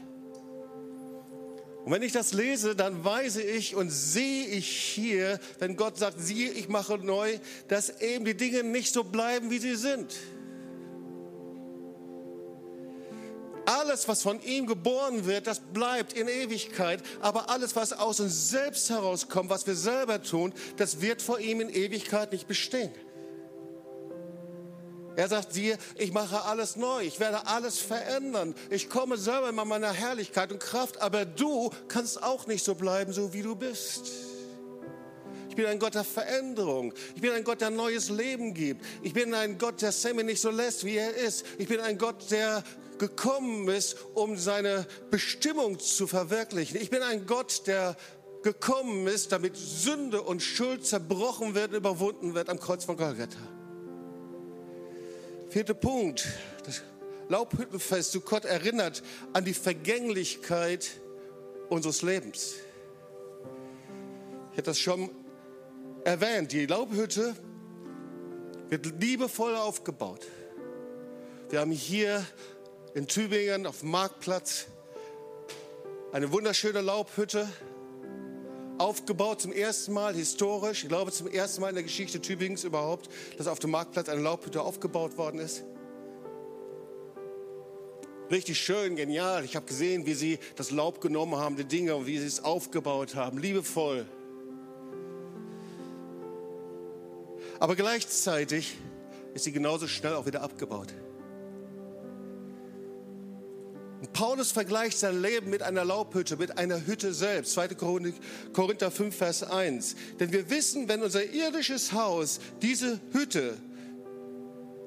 Und 1.85 1.93
wenn 1.93 2.01
ich 2.03 2.11
das 2.11 2.33
lese, 2.33 2.75
dann 2.75 3.03
weiß 3.05 3.37
ich 3.37 3.75
und 3.75 3.89
sehe 3.89 4.45
ich 4.45 4.69
hier, 4.69 5.39
wenn 5.59 5.77
Gott 5.77 5.97
sagt, 5.97 6.19
siehe, 6.19 6.51
ich 6.51 6.67
mache 6.67 6.97
neu, 6.97 7.39
dass 7.69 8.01
eben 8.01 8.25
die 8.25 8.35
Dinge 8.35 8.63
nicht 8.63 8.93
so 8.93 9.05
bleiben, 9.05 9.49
wie 9.49 9.59
sie 9.59 9.75
sind. 9.75 10.13
Alles, 13.65 14.07
was 14.07 14.21
von 14.21 14.41
ihm 14.41 14.65
geboren 14.67 15.25
wird, 15.25 15.47
das 15.47 15.61
bleibt 15.61 16.13
in 16.13 16.27
Ewigkeit. 16.27 17.01
Aber 17.21 17.49
alles, 17.49 17.75
was 17.75 17.93
aus 17.93 18.19
uns 18.19 18.49
selbst 18.49 18.89
herauskommt, 18.89 19.49
was 19.49 19.65
wir 19.65 19.75
selber 19.75 20.21
tun, 20.21 20.53
das 20.75 21.01
wird 21.01 21.21
vor 21.21 21.39
ihm 21.39 21.61
in 21.61 21.69
Ewigkeit 21.69 22.33
nicht 22.33 22.47
bestehen. 22.47 22.91
Er 25.19 25.27
sagt 25.27 25.53
dir, 25.57 25.77
ich 25.95 26.13
mache 26.13 26.43
alles 26.45 26.77
neu, 26.77 27.01
ich 27.01 27.19
werde 27.19 27.45
alles 27.45 27.77
verändern. 27.77 28.55
Ich 28.69 28.89
komme 28.89 29.17
selber 29.17 29.49
in 29.49 29.55
meiner 29.55 29.91
Herrlichkeit 29.91 30.49
und 30.49 30.61
Kraft, 30.61 31.01
aber 31.01 31.25
du 31.25 31.71
kannst 31.89 32.23
auch 32.23 32.47
nicht 32.47 32.63
so 32.63 32.73
bleiben, 32.73 33.11
so 33.11 33.33
wie 33.33 33.41
du 33.41 33.53
bist. 33.53 34.09
Ich 35.49 35.57
bin 35.57 35.65
ein 35.65 35.77
Gott 35.77 35.95
der 35.95 36.05
Veränderung. 36.05 36.93
Ich 37.15 37.21
bin 37.21 37.33
ein 37.33 37.43
Gott, 37.43 37.59
der 37.59 37.69
neues 37.69 38.09
Leben 38.09 38.53
gibt. 38.53 38.85
Ich 39.01 39.11
bin 39.11 39.33
ein 39.33 39.57
Gott, 39.57 39.81
der 39.81 39.91
Sammy 39.91 40.23
nicht 40.23 40.39
so 40.39 40.51
lässt, 40.51 40.85
wie 40.85 40.95
er 40.95 41.13
ist. 41.13 41.45
Ich 41.57 41.67
bin 41.67 41.81
ein 41.81 41.97
Gott, 41.97 42.31
der 42.31 42.63
gekommen 42.97 43.67
ist, 43.67 43.97
um 44.13 44.37
seine 44.37 44.87
Bestimmung 45.11 45.79
zu 45.79 46.07
verwirklichen. 46.07 46.77
Ich 46.79 46.89
bin 46.89 47.01
ein 47.01 47.25
Gott, 47.25 47.67
der 47.67 47.97
gekommen 48.41 49.05
ist, 49.07 49.33
damit 49.33 49.57
Sünde 49.57 50.21
und 50.21 50.41
Schuld 50.41 50.85
zerbrochen 50.85 51.55
wird, 51.55 51.73
überwunden 51.73 52.35
wird 52.35 52.47
am 52.47 52.57
Kreuz 52.57 52.85
von 52.85 52.95
Golgatha. 52.95 53.58
Vierter 55.49 55.73
Punkt. 55.73 56.27
Das 56.63 56.83
Laubhüttenfest 57.27 58.11
zu 58.11 58.21
Gott 58.21 58.45
erinnert 58.45 59.01
an 59.33 59.45
die 59.45 59.55
Vergänglichkeit 59.55 60.91
unseres 61.69 62.03
Lebens. 62.03 62.53
Ich 64.51 64.57
hatte 64.57 64.69
das 64.69 64.77
schon 64.77 65.09
erwähnt. 66.03 66.51
Die 66.51 66.67
Laubhütte 66.67 67.35
wird 68.69 69.01
liebevoll 69.01 69.55
aufgebaut. 69.55 70.27
Wir 71.49 71.61
haben 71.61 71.71
hier 71.71 72.23
in 72.93 73.07
Tübingen 73.07 73.65
auf 73.65 73.79
dem 73.79 73.89
Marktplatz 73.89 74.67
eine 76.11 76.31
wunderschöne 76.31 76.81
Laubhütte 76.81 77.49
aufgebaut 78.79 79.41
zum 79.41 79.51
ersten 79.51 79.93
Mal 79.93 80.15
historisch, 80.15 80.83
ich 80.83 80.89
glaube 80.89 81.11
zum 81.11 81.27
ersten 81.27 81.61
Mal 81.61 81.69
in 81.69 81.75
der 81.75 81.83
Geschichte 81.83 82.21
Tübingens 82.21 82.63
überhaupt, 82.63 83.09
dass 83.37 83.47
auf 83.47 83.59
dem 83.59 83.71
Marktplatz 83.71 84.09
eine 84.09 84.21
Laubhütte 84.21 84.61
aufgebaut 84.61 85.17
worden 85.17 85.39
ist. 85.39 85.63
Richtig 88.31 88.59
schön, 88.59 88.95
genial. 88.95 89.43
Ich 89.43 89.55
habe 89.55 89.65
gesehen, 89.65 90.05
wie 90.05 90.13
sie 90.13 90.39
das 90.55 90.71
Laub 90.71 91.01
genommen 91.01 91.35
haben, 91.37 91.55
die 91.55 91.65
Dinge, 91.65 91.95
und 91.95 92.05
wie 92.05 92.19
sie 92.19 92.27
es 92.27 92.43
aufgebaut 92.43 93.15
haben, 93.15 93.39
liebevoll. 93.39 94.05
Aber 97.59 97.75
gleichzeitig 97.75 98.77
ist 99.33 99.43
sie 99.43 99.51
genauso 99.51 99.87
schnell 99.87 100.13
auch 100.13 100.25
wieder 100.25 100.41
abgebaut. 100.41 100.93
Und 103.99 104.13
Paulus 104.13 104.51
vergleicht 104.51 104.97
sein 104.97 105.21
Leben 105.21 105.49
mit 105.49 105.61
einer 105.61 105.83
Laubhütte, 105.83 106.37
mit 106.37 106.57
einer 106.57 106.85
Hütte 106.85 107.13
selbst. 107.13 107.53
2. 107.53 107.69
Korinther 108.53 108.91
5, 108.91 109.15
Vers 109.15 109.43
1. 109.43 109.95
Denn 110.19 110.31
wir 110.31 110.49
wissen, 110.49 110.87
wenn 110.87 111.03
unser 111.03 111.23
irdisches 111.25 111.91
Haus, 111.91 112.39
diese 112.61 112.99
Hütte, 113.11 113.57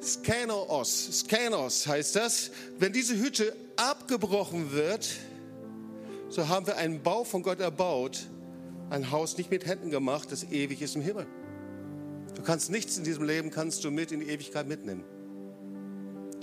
Skanos, 0.03 1.21
Skanos 1.21 1.87
heißt 1.87 2.17
das, 2.17 2.51
wenn 2.79 2.93
diese 2.93 3.17
Hütte 3.19 3.55
abgebrochen 3.77 4.73
wird, 4.73 5.09
so 6.31 6.49
haben 6.49 6.67
wir 6.67 6.77
einen 6.77 7.03
Bau 7.03 7.25
von 7.25 7.43
Gott 7.43 7.61
erbaut, 7.61 8.27
ein 8.89 9.11
Haus 9.11 9.37
nicht 9.37 9.51
mit 9.51 9.67
Händen 9.67 9.91
gemacht, 9.91 10.33
das 10.33 10.45
ewig 10.45 10.81
ist 10.81 10.97
im 10.97 11.03
Himmel. 11.03 11.27
Du 12.35 12.43
kannst 12.43 12.71
nichts 12.71 12.97
in 12.97 13.05
diesem 13.05 13.25
Leben, 13.25 13.51
kannst 13.51 13.85
du 13.85 13.91
mit 13.91 14.11
in 14.11 14.21
die 14.21 14.29
Ewigkeit 14.29 14.67
mitnehmen 14.67 15.05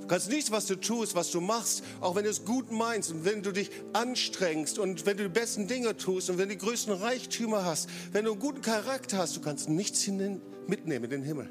kannst 0.10 0.30
nichts, 0.30 0.52
was 0.52 0.66
du 0.66 0.76
tust, 0.76 1.16
was 1.16 1.32
du 1.32 1.40
machst, 1.40 1.84
auch 2.02 2.16
wenn 2.16 2.24
du 2.24 2.30
es 2.30 2.44
gut 2.44 2.72
meinst 2.72 3.12
und 3.12 3.24
wenn 3.24 3.44
du 3.44 3.52
dich 3.52 3.72
anstrengst 3.94 4.80
und 4.80 5.06
wenn 5.06 5.16
du 5.16 5.24
die 5.24 5.30
besten 5.30 5.68
Dinge 5.68 5.96
tust 5.96 6.30
und 6.30 6.38
wenn 6.38 6.50
du 6.50 6.56
die 6.56 6.66
größten 6.66 6.94
Reichtümer 6.94 7.64
hast, 7.64 7.90
wenn 8.12 8.26
du 8.26 8.32
einen 8.32 8.40
guten 8.42 8.62
Charakter 8.62 9.20
hast, 9.20 9.38
du 9.38 9.42
kannst 9.42 9.70
nichts 9.70 10.06
mitnehmen 10.08 11.06
in 11.06 11.10
den 11.10 11.24
Himmel. 11.24 11.50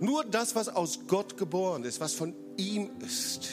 Nur 0.00 0.24
das, 0.24 0.56
was 0.56 0.68
aus 0.68 1.00
Gott 1.06 1.36
geboren 1.36 1.84
ist, 1.84 2.00
was 2.00 2.14
von 2.14 2.34
ihm 2.56 2.90
ist, 3.00 3.48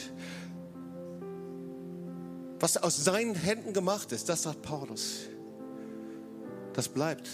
was 2.60 2.78
aus 2.78 3.04
seinen 3.04 3.36
Händen 3.36 3.74
gemacht 3.74 4.12
ist, 4.12 4.30
das 4.30 4.44
sagt 4.44 4.62
Paulus. 4.62 5.22
Das 6.74 6.88
bleibt. 6.88 7.28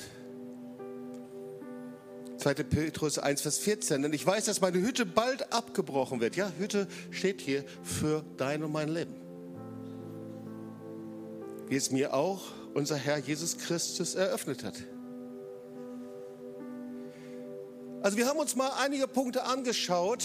2. 2.56 2.64
Petrus 2.64 3.20
1, 3.20 3.42
Vers 3.42 3.58
14. 3.58 4.04
Denn 4.04 4.14
ich 4.14 4.26
weiß, 4.26 4.46
dass 4.46 4.62
meine 4.62 4.80
Hütte 4.80 5.06
bald 5.06 5.52
abgebrochen 5.52 6.22
wird. 6.22 6.38
Ja, 6.38 6.50
Hütte 6.58 6.88
steht 7.12 7.42
hier 7.42 7.66
für 7.84 8.24
dein 8.38 8.64
und 8.64 8.72
mein 8.72 8.88
Leben. 8.88 9.14
Wie 11.68 11.76
es 11.76 11.92
mir 11.92 12.14
auch 12.14 12.42
unser 12.74 12.96
Herr 12.96 13.18
Jesus 13.18 13.58
Christus 13.58 14.16
eröffnet 14.16 14.64
hat. 14.64 14.76
Also 18.02 18.16
wir 18.16 18.28
haben 18.28 18.40
uns 18.40 18.56
mal 18.56 18.72
einige 18.80 19.10
Punkte 19.10 19.44
angeschaut 19.44 20.24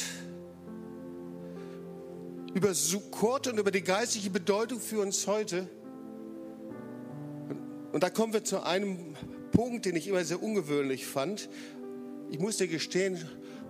über 2.55 2.73
Sukkot 2.73 3.49
und 3.49 3.59
über 3.59 3.73
die 3.73 3.83
geistliche 3.83 4.31
Bedeutung 4.31 4.79
für 4.79 5.01
uns 5.01 5.27
heute. 5.27 5.69
Und 7.91 8.05
da 8.05 8.11
kommen 8.11 8.33
wir 8.33 8.45
zu 8.45 8.63
einem 8.63 9.17
Punkt, 9.51 9.87
den 9.87 9.97
ich 9.97 10.07
immer 10.07 10.25
sehr 10.25 10.41
ungewöhnlich 10.41 11.07
fand. 11.07 11.49
Ich 12.33 12.39
muss 12.39 12.57
dir 12.57 12.67
gestehen, 12.67 13.23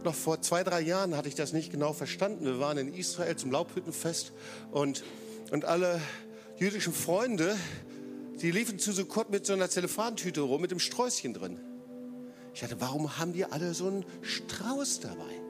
noch 0.04 0.14
vor 0.14 0.40
zwei, 0.40 0.62
drei 0.62 0.82
Jahren 0.82 1.16
hatte 1.16 1.26
ich 1.26 1.34
das 1.34 1.52
nicht 1.52 1.72
genau 1.72 1.92
verstanden. 1.92 2.44
Wir 2.44 2.60
waren 2.60 2.78
in 2.78 2.94
Israel 2.94 3.34
zum 3.34 3.50
Laubhüttenfest 3.50 4.30
und, 4.70 5.02
und 5.50 5.64
alle 5.64 6.00
jüdischen 6.58 6.92
Freunde, 6.92 7.56
die 8.40 8.52
liefen 8.52 8.78
zu 8.78 8.92
Sukkot 8.92 9.30
mit 9.30 9.44
so 9.46 9.52
einer 9.52 9.68
Zellophantüte 9.68 10.42
rum, 10.42 10.60
mit 10.62 10.70
dem 10.70 10.78
Sträußchen 10.78 11.34
drin. 11.34 11.58
Ich 12.54 12.60
dachte, 12.60 12.80
warum 12.80 13.18
haben 13.18 13.32
die 13.32 13.44
alle 13.44 13.74
so 13.74 13.88
einen 13.88 14.04
Strauß 14.20 15.00
dabei? 15.00 15.40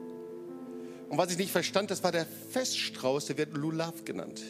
Und 1.07 1.19
was 1.19 1.29
ich 1.29 1.37
nicht 1.37 1.51
verstand, 1.51 1.91
das 1.91 2.03
war 2.03 2.11
der 2.11 2.25
Feststrauß, 2.49 3.27
der 3.27 3.37
wird 3.37 3.53
Lulav 3.53 4.05
genannt. 4.05 4.41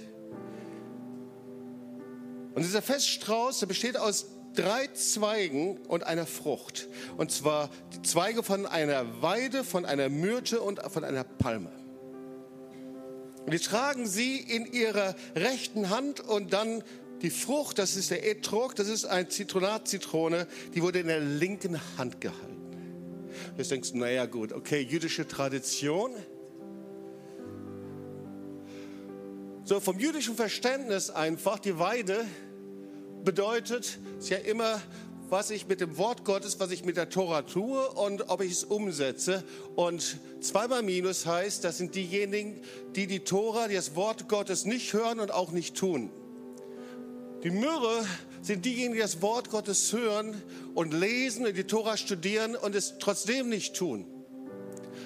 Und 2.55 2.63
dieser 2.63 2.82
Feststrauß, 2.82 3.60
der 3.60 3.65
besteht 3.65 3.98
aus 3.98 4.27
drei 4.53 4.88
Zweigen 4.93 5.77
und 5.88 6.05
einer 6.05 6.25
Frucht. 6.25 6.88
Und 7.17 7.31
zwar 7.31 7.69
die 7.93 8.01
Zweige 8.01 8.43
von 8.43 8.65
einer 8.65 9.22
Weide, 9.22 9.63
von 9.63 9.86
einer 9.86 10.10
Myrte 10.10 10.62
und 10.62 10.81
von 10.91 11.03
einer 11.03 11.24
Palme. 11.24 11.72
Und 13.45 13.53
die 13.53 13.60
tragen 13.60 14.07
sie 14.07 14.38
in 14.38 14.65
ihrer 14.65 15.15
rechten 15.36 15.89
Hand 15.89 16.22
und 16.22 16.53
dann 16.53 16.83
die 17.22 17.29
Frucht, 17.29 17.79
das 17.79 17.95
ist 17.95 18.12
der 18.12 18.25
Etrog, 18.29 18.75
das 18.75 18.88
ist 18.88 19.05
ein 19.05 19.29
Zitronatzitrone, 19.29 20.48
die 20.74 20.81
wurde 20.81 21.00
in 21.00 21.07
der 21.07 21.19
linken 21.19 21.79
Hand 21.98 22.22
gehalten. 22.22 22.53
Jetzt 23.57 23.72
denkst 23.72 23.91
du, 23.91 23.98
naja 23.98 24.25
gut, 24.25 24.51
okay, 24.53 24.81
jüdische 24.81 25.27
Tradition. 25.27 26.12
So 29.65 29.79
vom 29.79 30.00
jüdischen 30.00 30.36
Verständnis 30.36 31.10
einfach, 31.10 31.60
die 31.60 31.79
Weide 31.79 32.25
bedeutet 33.23 33.99
es 34.19 34.29
ja 34.29 34.37
immer, 34.37 34.81
was 35.29 35.49
ich 35.49 35.67
mit 35.67 35.81
dem 35.81 35.97
Wort 35.97 36.25
Gottes, 36.25 36.59
was 36.59 36.69
ich 36.71 36.85
mit 36.85 36.95
der 36.95 37.09
Tora 37.09 37.41
tue 37.41 37.89
und 37.89 38.29
ob 38.29 38.41
ich 38.41 38.51
es 38.51 38.63
umsetze. 38.63 39.43
Und 39.75 40.17
zweimal 40.41 40.83
Minus 40.83 41.25
heißt, 41.25 41.63
das 41.63 41.79
sind 41.79 41.95
diejenigen, 41.95 42.61
die 42.95 43.07
die 43.07 43.21
Tora, 43.21 43.67
die 43.67 43.75
das 43.75 43.95
Wort 43.95 44.29
Gottes 44.29 44.65
nicht 44.65 44.93
hören 44.93 45.19
und 45.19 45.31
auch 45.31 45.51
nicht 45.51 45.75
tun. 45.75 46.11
Die 47.43 47.49
Myrrhe 47.49 48.05
sind 48.41 48.63
diejenigen, 48.63 48.93
die 48.93 48.99
das 48.99 49.21
Wort 49.21 49.49
Gottes 49.49 49.91
hören 49.91 50.41
und 50.75 50.93
lesen 50.93 51.45
und 51.45 51.57
die 51.57 51.63
Tora 51.63 51.97
studieren 51.97 52.55
und 52.55 52.75
es 52.75 52.99
trotzdem 52.99 53.49
nicht 53.49 53.75
tun. 53.75 54.05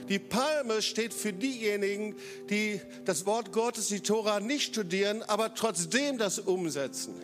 Die 0.09 0.19
Palme 0.19 0.81
steht 0.81 1.13
für 1.13 1.33
diejenigen, 1.33 2.15
die 2.50 2.79
das 3.05 3.25
Wort 3.25 3.51
Gottes, 3.51 3.88
die 3.88 4.01
Tora 4.01 4.39
nicht 4.39 4.74
studieren, 4.74 5.24
aber 5.24 5.53
trotzdem 5.53 6.17
das 6.17 6.39
umsetzen. 6.39 7.15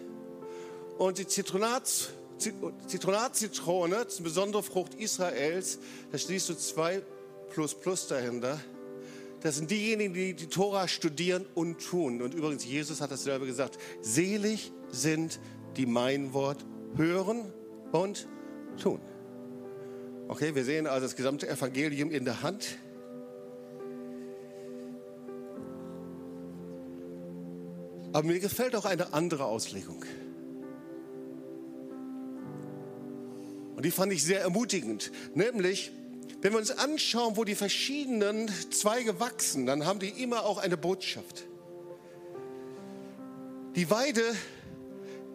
Und 1.03 1.17
die 1.17 1.27
Zitronat, 1.27 2.13
Zitronatzitrone, 2.87 4.05
das 4.05 4.13
ist 4.13 4.19
eine 4.19 4.23
besondere 4.23 4.63
Frucht 4.63 4.93
Israels, 4.95 5.79
da 6.13 6.17
schließt 6.17 6.47
du 6.47 6.53
zwei 6.53 7.01
plus 7.49 7.75
plus 7.75 8.07
dahinter. 8.07 8.57
Das 9.41 9.57
sind 9.57 9.69
diejenigen, 9.69 10.13
die 10.13 10.33
die 10.33 10.47
Tora 10.47 10.87
studieren 10.87 11.45
und 11.55 11.85
tun. 11.85 12.21
Und 12.21 12.33
übrigens, 12.33 12.63
Jesus 12.63 13.01
hat 13.01 13.11
das 13.11 13.25
selber 13.25 13.45
gesagt. 13.45 13.77
Selig 13.99 14.71
sind, 14.91 15.41
die 15.75 15.85
mein 15.85 16.33
Wort 16.33 16.65
hören 16.95 17.51
und 17.91 18.25
tun. 18.81 19.01
Okay, 20.29 20.55
wir 20.55 20.63
sehen 20.63 20.87
also 20.87 21.05
das 21.05 21.17
gesamte 21.17 21.49
Evangelium 21.49 22.11
in 22.11 22.23
der 22.23 22.43
Hand. 22.43 22.77
Aber 28.13 28.25
mir 28.25 28.39
gefällt 28.39 28.73
auch 28.77 28.85
eine 28.85 29.11
andere 29.11 29.43
Auslegung. 29.43 30.05
Und 33.83 33.87
die 33.87 33.91
fand 33.91 34.13
ich 34.13 34.23
sehr 34.23 34.39
ermutigend. 34.39 35.11
Nämlich, 35.35 35.91
wenn 36.41 36.53
wir 36.53 36.59
uns 36.59 36.71
anschauen, 36.71 37.35
wo 37.35 37.43
die 37.43 37.53
verschiedenen 37.53 38.49
Zweige 38.71 39.19
wachsen, 39.19 39.65
dann 39.65 39.85
haben 39.85 39.99
die 39.99 40.07
immer 40.07 40.45
auch 40.45 40.57
eine 40.57 40.77
Botschaft. 40.77 41.43
Die 43.75 43.89
Weide, 43.89 44.23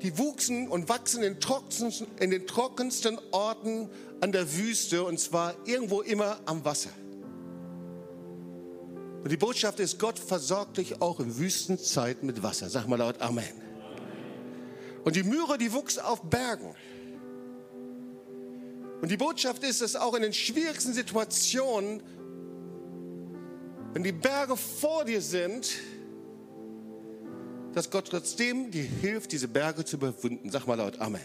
die 0.00 0.16
wuchsen 0.16 0.66
und 0.66 0.88
wachsen 0.88 1.22
in, 1.22 1.40
trockensten, 1.40 2.06
in 2.20 2.30
den 2.30 2.46
trockensten 2.46 3.18
Orten 3.32 3.90
an 4.22 4.32
der 4.32 4.50
Wüste 4.56 5.04
und 5.04 5.20
zwar 5.20 5.54
irgendwo 5.66 6.00
immer 6.00 6.40
am 6.46 6.64
Wasser. 6.64 6.88
Und 9.24 9.30
die 9.30 9.36
Botschaft 9.36 9.78
ist, 9.78 9.98
Gott 9.98 10.18
versorgt 10.18 10.78
dich 10.78 11.02
auch 11.02 11.20
in 11.20 11.36
Wüstenzeiten 11.36 12.24
mit 12.24 12.42
Wasser. 12.42 12.70
Sag 12.70 12.88
mal 12.88 12.96
laut 12.96 13.20
Amen. 13.20 13.44
Und 15.04 15.16
die 15.16 15.22
Myre, 15.22 15.58
die 15.58 15.70
wuchs 15.74 15.98
auf 15.98 16.22
Bergen. 16.22 16.74
Und 19.00 19.10
die 19.10 19.16
Botschaft 19.16 19.62
ist, 19.62 19.80
dass 19.80 19.96
auch 19.96 20.14
in 20.14 20.22
den 20.22 20.32
schwierigsten 20.32 20.92
Situationen, 20.92 22.02
wenn 23.92 24.02
die 24.02 24.12
Berge 24.12 24.56
vor 24.56 25.04
dir 25.04 25.20
sind, 25.20 25.70
dass 27.74 27.90
Gott 27.90 28.08
trotzdem 28.10 28.70
dir 28.70 28.82
hilft, 28.82 29.32
diese 29.32 29.46
Berge 29.46 29.84
zu 29.84 29.96
überwinden. 29.96 30.50
Sag 30.50 30.66
mal 30.66 30.74
laut 30.74 30.98
Amen. 30.98 31.20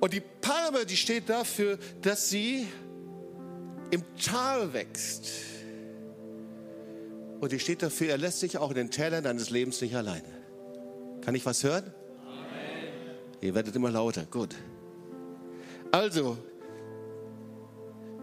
Und 0.00 0.12
die 0.12 0.22
Palme, 0.40 0.86
die 0.86 0.96
steht 0.96 1.28
dafür, 1.28 1.78
dass 2.02 2.28
sie 2.28 2.66
im 3.90 4.02
Tal 4.22 4.72
wächst. 4.72 5.28
Und 7.40 7.52
die 7.52 7.58
steht 7.58 7.82
dafür, 7.82 8.08
er 8.08 8.18
lässt 8.18 8.40
sich 8.40 8.58
auch 8.58 8.70
in 8.70 8.76
den 8.76 8.90
Tälern 8.90 9.24
deines 9.24 9.50
Lebens 9.50 9.80
nicht 9.80 9.94
alleine. 9.94 10.28
Kann 11.20 11.34
ich 11.34 11.44
was 11.44 11.62
hören? 11.62 11.92
Amen. 12.24 12.40
Ihr 13.40 13.54
werdet 13.54 13.76
immer 13.76 13.90
lauter. 13.90 14.24
Gut. 14.24 14.54
Also, 15.92 16.36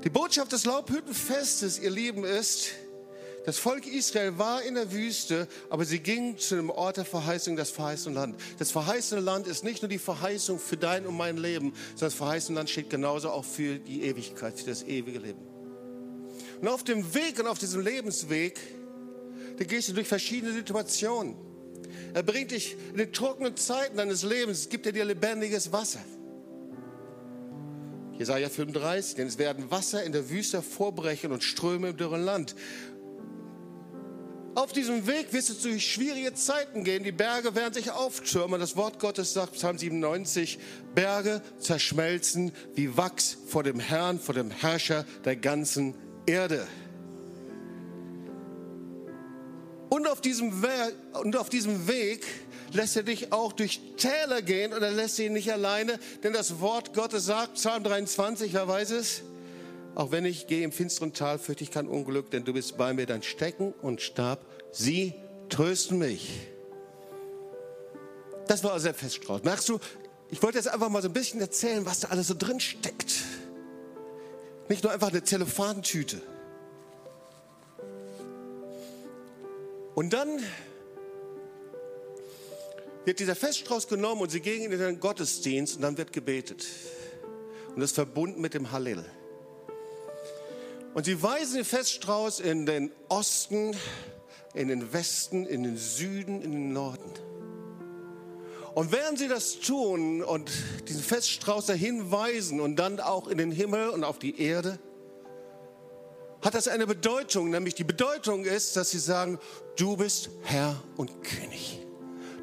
Die 0.03 0.10
Botschaft 0.10 0.51
des 0.51 0.65
Laubhüttenfestes, 0.65 1.79
ihr 1.79 1.89
Lieben, 1.89 2.25
ist, 2.25 2.72
das 3.46 3.58
Volk 3.58 3.88
Israel 3.88 4.38
war 4.38 4.62
in 4.62 4.75
der 4.75 4.91
Wüste, 4.91 5.48
aber 5.70 5.86
sie 5.86 6.00
ging 6.00 6.38
zu 6.38 6.55
dem 6.55 6.70
Ort 6.70 6.98
der 6.98 7.05
Verheißung, 7.05 7.55
das 7.55 7.70
verheißene 7.70 8.15
Land. 8.15 8.36
Das 8.60 8.72
verheißene 8.72 9.22
Land 9.22 9.48
ist 9.48 9.63
nicht 9.63 9.82
nur 9.82 9.88
die 9.88 10.00
Verheißung 10.00 10.60
für 10.60 10.75
dein 10.75 11.05
und 11.05 11.15
mein 11.15 11.38
Leben, 11.38 11.74
sondern 11.91 12.08
das 12.08 12.13
verheißene 12.15 12.58
Land 12.58 12.70
steht 12.70 12.89
genauso 12.89 13.29
auch 13.29 13.46
für 13.46 13.79
die 13.79 14.03
Ewigkeit, 14.03 14.60
für 14.60 14.65
das 14.65 14.84
ewige 14.84 15.20
Leben. 15.20 15.39
Und 16.60 16.67
auf 16.67 16.84
dem 16.84 17.13
Weg 17.13 17.39
und 17.39 17.48
auf 17.48 17.60
diesem 17.60 17.82
Lebensweg, 17.82 18.60
da 19.58 19.63
gehst 19.63 19.88
du 19.88 19.93
durch 19.93 20.08
verschiedene 20.08 20.51
Situationen. 20.51 21.36
Er 22.13 22.24
bringt 22.24 22.51
dich 22.51 22.75
in 22.91 22.98
den 22.98 23.13
trockenen 23.13 23.55
Zeiten 23.55 23.98
deines 23.98 24.24
Lebens, 24.24 24.67
gibt 24.67 24.86
dir 24.86 25.05
lebendiges 25.05 25.72
Wasser. 25.72 26.00
Jesaja 28.17 28.50
35, 28.50 29.15
denn 29.15 29.27
es 29.27 29.38
werden 29.38 29.72
Wasser 29.72 30.03
in 30.03 30.12
der 30.12 30.29
Wüste 30.29 30.62
vorbrechen 30.62 31.32
und 31.32 31.43
Ströme 31.43 31.89
im 31.89 31.98
dürren 31.98 32.24
Land. 32.24 32.55
Auf 34.55 34.72
diesem 34.72 35.08
Weg 35.08 35.34
wirst 35.34 35.50
du 35.50 35.70
durch 35.70 35.91
schwierige 35.91 36.36
Zeiten 36.36 36.84
gehen. 36.84 37.03
Die 37.03 37.12
Berge 37.12 37.55
werden 37.55 37.74
sich 37.74 37.89
auftürmen. 37.89 38.60
Das 38.60 38.75
Wort 38.75 39.00
Gottes 39.00 39.34
sagt, 39.34 39.53
Psalm 39.53 39.79
97, 39.79 40.60
Berge 40.93 41.41
zerschmelzen 41.58 42.51
wie 42.75 42.96
Wachs 42.96 43.38
vor 43.48 43.63
dem 43.63 43.79
Herrn, 43.79 44.20
vor 44.20 44.36
dem 44.36 44.51
Herrscher 44.51 45.05
der 45.25 45.38
ganzen 45.38 45.96
Erde. 46.27 46.67
Und 49.94 50.08
auf 50.08 50.22
diesem, 50.22 50.64
Weg, 50.64 50.96
und 51.22 51.38
auf 51.38 51.50
diesem 51.50 51.88
Weg 51.88 52.26
lässt 52.72 52.96
er 52.96 53.04
dich 53.04 53.32
auch 53.32 53.54
durch 53.54 53.80
Täler 53.96 54.42
gehen 54.42 54.74
und 54.74 54.82
er 54.82 54.90
lässt 54.90 55.20
ihn 55.20 55.34
nicht 55.34 55.54
alleine, 55.54 56.00
denn 56.24 56.34
das 56.34 56.60
Wort 56.60 56.96
Gottes 56.96 57.26
sagt, 57.26 57.54
Psalm 57.54 57.84
23, 57.84 58.54
wer 58.54 58.68
weiß 58.68 58.90
es? 58.90 59.22
Auch 59.94 60.10
wenn 60.10 60.26
ich 60.26 60.48
gehe 60.48 60.64
im 60.64 60.72
finsteren 60.72 61.14
Tal, 61.14 61.38
fürchte 61.38 61.64
ich 61.64 61.70
kein 61.70 61.88
Unglück, 61.88 62.32
denn 62.32 62.44
du 62.44 62.54
bist 62.54 62.76
bei 62.76 62.92
mir, 62.96 63.06
dein 63.06 63.22
Stecken 63.22 63.72
und 63.84 64.02
Stab, 64.02 64.44
sie 64.72 65.14
trösten 65.50 66.00
mich. 66.00 66.40
Das 68.48 68.64
war 68.64 68.80
der 68.80 68.96
Feststrauß. 68.96 69.44
Merkst 69.44 69.70
du, 69.70 69.80
ich 70.32 70.42
wollte 70.42 70.58
jetzt 70.58 70.70
einfach 70.70 70.90
mal 70.90 71.04
so 71.04 71.08
ein 71.08 71.14
bisschen 71.14 71.40
erzählen, 71.40 71.86
was 71.86 72.00
da 72.00 72.08
alles 72.08 72.30
so 72.30 72.34
drin 72.36 72.60
steckt. 72.60 73.14
Nicht 74.70 74.84
nur 74.84 74.92
einfach 74.92 75.10
eine 75.10 75.24
Zellophantüte. 75.24 76.20
Und 79.96 80.14
dann 80.14 80.40
wird 83.06 83.20
dieser 83.20 83.36
Feststrauß 83.36 83.88
genommen 83.88 84.22
und 84.22 84.32
sie 84.32 84.40
gehen 84.40 84.72
in 84.72 84.80
den 84.80 85.00
Gottesdienst 85.00 85.76
und 85.76 85.82
dann 85.82 85.98
wird 85.98 86.14
gebetet. 86.14 86.66
Und 87.76 87.82
das 87.82 87.92
verbunden 87.92 88.42
mit 88.42 88.54
dem 88.54 88.72
Hallel. 88.72 89.06
Und 90.94 91.06
sie 91.06 91.22
weisen 91.22 91.56
den 91.56 91.66
Feststrauß 91.66 92.40
in 92.40 92.66
den 92.66 92.92
Osten, 93.10 93.76
in 94.54 94.68
den 94.68 94.94
Westen, 94.94 95.46
in 95.46 95.64
den 95.64 95.78
Süden, 95.78 96.42
in 96.42 96.52
den 96.52 96.74
Norden. 96.74 97.12
Und 98.76 98.92
während 98.92 99.20
sie 99.20 99.28
das 99.28 99.60
tun 99.60 100.24
und 100.24 100.52
diesen 100.88 101.04
Feststrauß 101.04 101.68
dahin 101.68 102.12
weisen 102.12 102.60
und 102.60 102.78
dann 102.78 103.00
auch 103.00 103.28
in 103.28 103.38
den 103.38 103.52
Himmel 103.52 103.90
und 103.90 104.04
auf 104.04 104.18
die 104.18 104.40
Erde, 104.40 104.80
hat 106.44 106.54
das 106.54 106.68
eine 106.68 106.86
Bedeutung, 106.86 107.50
nämlich 107.50 107.74
die 107.76 107.84
Bedeutung 107.84 108.46
ist, 108.46 108.76
dass 108.76 108.92
sie 108.92 109.00
sagen, 109.00 109.40
du 109.78 109.96
bist 109.98 110.30
Herr 110.44 110.82
und 110.98 111.24
König. 111.24 111.80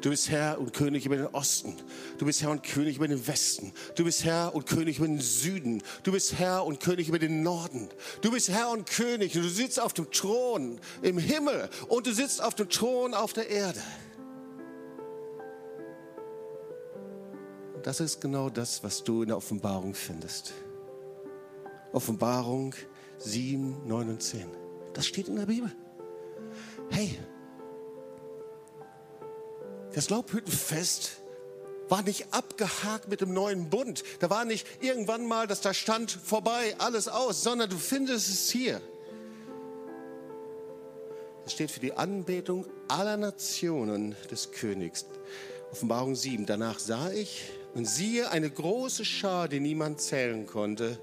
Du 0.01 0.09
bist 0.09 0.31
Herr 0.31 0.59
und 0.59 0.73
König 0.73 1.05
über 1.05 1.15
den 1.15 1.27
Osten. 1.27 1.75
Du 2.17 2.25
bist 2.25 2.41
Herr 2.41 2.49
und 2.49 2.63
König 2.63 2.95
über 2.97 3.07
den 3.07 3.27
Westen. 3.27 3.71
Du 3.95 4.03
bist 4.03 4.23
Herr 4.23 4.55
und 4.55 4.65
König 4.65 4.97
über 4.97 5.05
den 5.05 5.21
Süden. 5.21 5.83
Du 6.01 6.11
bist 6.11 6.33
Herr 6.39 6.65
und 6.65 6.79
König 6.79 7.07
über 7.07 7.19
den 7.19 7.43
Norden. 7.43 7.87
Du 8.21 8.31
bist 8.31 8.49
Herr 8.49 8.71
und 8.71 8.89
König 8.89 9.35
und 9.35 9.43
du 9.43 9.49
sitzt 9.49 9.79
auf 9.79 9.93
dem 9.93 10.09
Thron 10.09 10.79
im 11.03 11.19
Himmel 11.19 11.69
und 11.87 12.07
du 12.07 12.13
sitzt 12.13 12.41
auf 12.43 12.55
dem 12.55 12.69
Thron 12.69 13.13
auf 13.13 13.33
der 13.33 13.49
Erde. 13.49 13.81
Das 17.83 17.99
ist 17.99 18.19
genau 18.19 18.49
das, 18.49 18.83
was 18.83 19.03
du 19.03 19.21
in 19.21 19.27
der 19.27 19.37
Offenbarung 19.37 19.93
findest. 19.93 20.53
Offenbarung 21.93 22.73
7, 23.23 23.87
9 23.87 24.09
und 24.09 24.21
10. 24.21 24.45
Das 24.93 25.05
steht 25.05 25.27
in 25.27 25.35
der 25.37 25.45
Bibel. 25.45 25.71
Hey, 26.89 27.17
das 29.93 30.09
Laubhüttenfest 30.09 31.21
war 31.89 32.03
nicht 32.03 32.33
abgehakt 32.33 33.09
mit 33.09 33.19
dem 33.19 33.33
neuen 33.33 33.69
Bund. 33.69 34.03
Da 34.19 34.29
war 34.29 34.45
nicht 34.45 34.65
irgendwann 34.81 35.25
mal, 35.27 35.47
dass 35.47 35.59
da 35.59 35.73
stand 35.73 36.11
vorbei, 36.11 36.75
alles 36.77 37.09
aus, 37.09 37.43
sondern 37.43 37.69
du 37.69 37.77
findest 37.77 38.29
es 38.29 38.49
hier. 38.49 38.81
Es 41.45 41.53
steht 41.53 41.71
für 41.71 41.81
die 41.81 41.93
Anbetung 41.93 42.65
aller 42.87 43.17
Nationen 43.17 44.15
des 44.29 44.51
Königs. 44.51 45.05
Offenbarung 45.71 46.15
7. 46.15 46.45
Danach 46.45 46.79
sah 46.79 47.11
ich 47.11 47.43
und 47.73 47.85
siehe 47.85 48.31
eine 48.31 48.49
große 48.49 49.03
Schar, 49.03 49.49
die 49.49 49.59
niemand 49.59 49.99
zählen 49.99 50.45
konnte, 50.45 50.97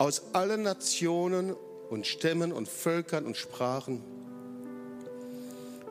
aus 0.00 0.34
allen 0.34 0.62
Nationen 0.62 1.54
und 1.90 2.06
Stämmen 2.06 2.52
und 2.52 2.68
Völkern 2.68 3.24
und 3.26 3.36
Sprachen 3.36 4.02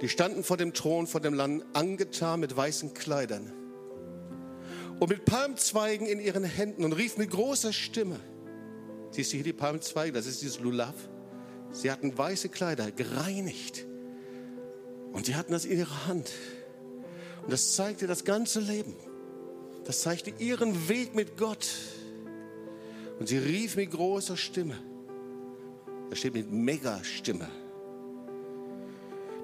die 0.02 0.08
standen 0.08 0.44
vor 0.44 0.58
dem 0.58 0.74
Thron, 0.74 1.08
vor 1.08 1.20
dem 1.20 1.34
Land, 1.34 1.66
angetan 1.74 2.40
mit 2.40 2.56
weißen 2.56 2.94
Kleidern 2.94 3.52
und 5.00 5.10
mit 5.10 5.26
Palmzweigen 5.26 6.08
in 6.08 6.20
ihren 6.20 6.44
Händen 6.44 6.86
und 6.86 6.94
riefen 6.94 7.22
mit 7.22 7.32
großer 7.32 7.74
Stimme. 7.74 8.20
Siehst 9.12 9.32
du 9.32 9.38
hier 9.38 9.44
die 9.44 9.54
Palmzweige? 9.54 10.14
Das 10.14 10.26
ist 10.26 10.42
dieses 10.42 10.60
Lulav. 10.60 10.96
Sie 11.72 11.92
hatten 11.92 12.18
weiße 12.18 12.50
Kleider, 12.50 12.92
gereinigt. 12.92 13.86
Und 15.12 15.26
sie 15.26 15.36
hatten 15.36 15.52
das 15.52 15.66
in 15.66 15.80
ihrer 15.80 16.08
Hand. 16.08 16.32
Und 17.44 17.52
das 17.52 17.76
zeigte 17.76 18.08
das 18.08 18.24
ganze 18.24 18.60
Leben. 18.60 18.96
Das 19.86 20.02
zeigte 20.02 20.32
ihren 20.40 20.88
Weg 20.88 21.16
mit 21.16 21.38
Gott. 21.38 21.68
Und 23.20 23.28
sie 23.28 23.38
rief 23.38 23.76
mit 23.76 23.92
großer 23.92 24.38
Stimme. 24.38 24.78
Da 26.10 26.16
steht 26.16 26.34
mit 26.34 26.52
Megastimme. 26.52 27.48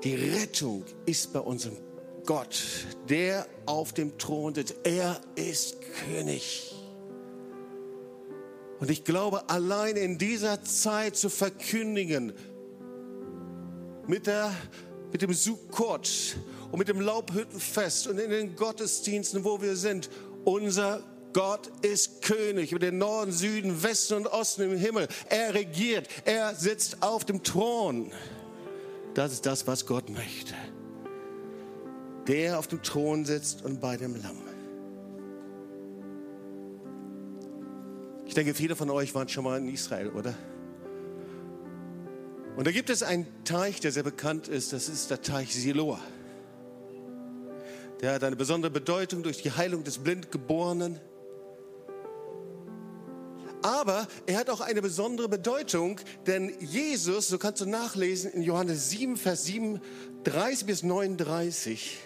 Die 0.03 0.15
Rettung 0.15 0.83
ist 1.05 1.33
bei 1.33 1.39
unserem 1.39 1.77
Gott, 2.25 2.63
der 3.09 3.45
auf 3.65 3.93
dem 3.93 4.17
Thron 4.17 4.55
sitzt. 4.55 4.75
Er 4.83 5.19
ist 5.35 5.77
König. 6.05 6.73
Und 8.79 8.89
ich 8.89 9.03
glaube, 9.03 9.49
allein 9.49 9.95
in 9.95 10.17
dieser 10.17 10.63
Zeit 10.63 11.15
zu 11.15 11.29
verkündigen, 11.29 12.33
mit, 14.07 14.27
der, 14.27 14.51
mit 15.11 15.21
dem 15.21 15.33
Sukkot 15.33 16.37
und 16.71 16.79
mit 16.79 16.87
dem 16.87 17.01
Laubhüttenfest 17.01 18.07
und 18.07 18.19
in 18.19 18.29
den 18.29 18.55
Gottesdiensten, 18.55 19.43
wo 19.43 19.61
wir 19.61 19.75
sind, 19.75 20.09
unser 20.43 21.03
Gott 21.33 21.69
ist 21.81 22.14
König 22.25 22.71
über 22.71 22.79
den 22.79 22.97
Norden, 22.97 23.31
Süden, 23.31 23.83
Westen 23.83 24.15
und 24.15 24.27
Osten 24.27 24.63
im 24.63 24.77
Himmel. 24.77 25.07
Er 25.29 25.53
regiert, 25.53 26.07
er 26.25 26.55
sitzt 26.55 27.01
auf 27.01 27.23
dem 27.23 27.43
Thron. 27.43 28.11
Das 29.13 29.31
ist 29.31 29.45
das, 29.45 29.67
was 29.67 29.85
Gott 29.85 30.09
möchte. 30.09 30.55
Der 32.27 32.57
auf 32.57 32.67
dem 32.67 32.81
Thron 32.81 33.25
sitzt 33.25 33.63
und 33.63 33.79
bei 33.79 33.95
dem 33.95 34.15
Lamm. 34.21 34.41
Ich 38.25 38.33
denke, 38.33 38.55
viele 38.55 38.75
von 38.75 38.89
euch 38.89 39.13
waren 39.13 39.29
schon 39.29 39.43
mal 39.43 39.59
in 39.59 39.69
Israel, 39.69 40.09
oder? 40.09 40.33
Und 42.57 42.65
da 42.65 42.71
gibt 42.71 42.89
es 42.89 43.03
einen 43.03 43.27
Teich, 43.43 43.79
der 43.81 43.91
sehr 43.91 44.03
bekannt 44.03 44.47
ist. 44.47 44.73
Das 44.73 44.89
ist 44.89 45.11
der 45.11 45.21
Teich 45.21 45.53
Siloa. 45.53 45.99
Der 48.01 48.13
hat 48.13 48.23
eine 48.23 48.35
besondere 48.35 48.71
Bedeutung 48.71 49.23
durch 49.23 49.41
die 49.41 49.51
Heilung 49.51 49.83
des 49.83 49.99
Blindgeborenen. 49.99 50.99
Aber 53.65 54.07
er 54.27 54.37
hat 54.37 54.51
auch 54.51 54.61
eine 54.61 54.79
besondere 54.79 55.27
Bedeutung, 55.27 55.99
denn 56.27 56.53
Jesus, 56.59 57.29
so 57.29 57.39
kannst 57.39 57.61
du 57.61 57.65
nachlesen 57.65 58.29
in 58.31 58.43
Johannes 58.43 58.91
7, 58.91 59.17
Vers 59.17 59.45
7, 59.45 59.81
30 60.23 60.67
bis 60.67 60.83
39, 60.83 61.97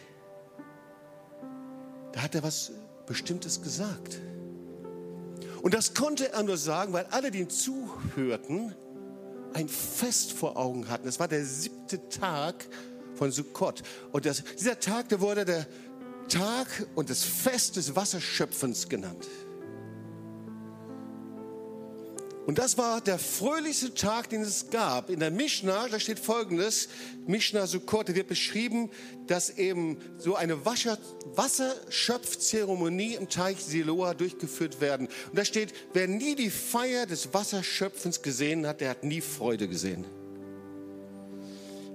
da 2.13 2.21
hat 2.21 2.33
er 2.33 2.43
was 2.43 2.71
Bestimmtes 3.07 3.61
gesagt. 3.61 4.21
Und 5.61 5.73
das 5.73 5.93
konnte 5.93 6.31
er 6.31 6.43
nur 6.43 6.55
sagen, 6.55 6.93
weil 6.93 7.07
alle, 7.11 7.29
die 7.29 7.39
ihm 7.39 7.49
zuhörten, 7.49 8.73
ein 9.53 9.67
Fest 9.67 10.31
vor 10.31 10.55
Augen 10.55 10.87
hatten. 10.87 11.09
Es 11.09 11.19
war 11.19 11.27
der 11.27 11.43
siebte 11.43 12.07
Tag 12.07 12.55
von 13.15 13.33
Sukkot. 13.33 13.83
Und 14.13 14.25
das, 14.25 14.45
dieser 14.57 14.79
Tag, 14.79 15.09
der 15.09 15.19
wurde 15.19 15.43
der 15.43 15.67
Tag 16.29 16.87
und 16.95 17.09
das 17.09 17.25
Fest 17.25 17.75
des 17.75 17.97
Wasserschöpfens 17.97 18.87
genannt. 18.87 19.27
Und 22.49 22.57
das 22.57 22.79
war 22.79 22.99
der 22.99 23.19
fröhlichste 23.19 23.93
Tag, 23.93 24.31
den 24.31 24.41
es 24.41 24.71
gab. 24.71 25.11
In 25.11 25.19
der 25.19 25.29
Mishnah, 25.29 25.87
da 25.87 25.99
steht 25.99 26.17
folgendes, 26.17 26.89
Mishnah 27.27 27.67
Sukkot, 27.67 28.09
da 28.09 28.15
wird 28.15 28.27
beschrieben, 28.27 28.89
dass 29.27 29.51
eben 29.51 29.99
so 30.17 30.33
eine 30.33 30.65
Wasserschöpfzeremonie 30.65 33.13
im 33.13 33.29
Teich 33.29 33.63
Siloa 33.63 34.15
durchgeführt 34.15 34.81
werden. 34.81 35.09
Und 35.29 35.37
da 35.37 35.45
steht, 35.45 35.75
wer 35.93 36.07
nie 36.07 36.33
die 36.33 36.49
Feier 36.49 37.05
des 37.05 37.35
Wasserschöpfens 37.35 38.23
gesehen 38.23 38.65
hat, 38.65 38.81
der 38.81 38.89
hat 38.89 39.03
nie 39.03 39.21
Freude 39.21 39.67
gesehen. 39.67 40.07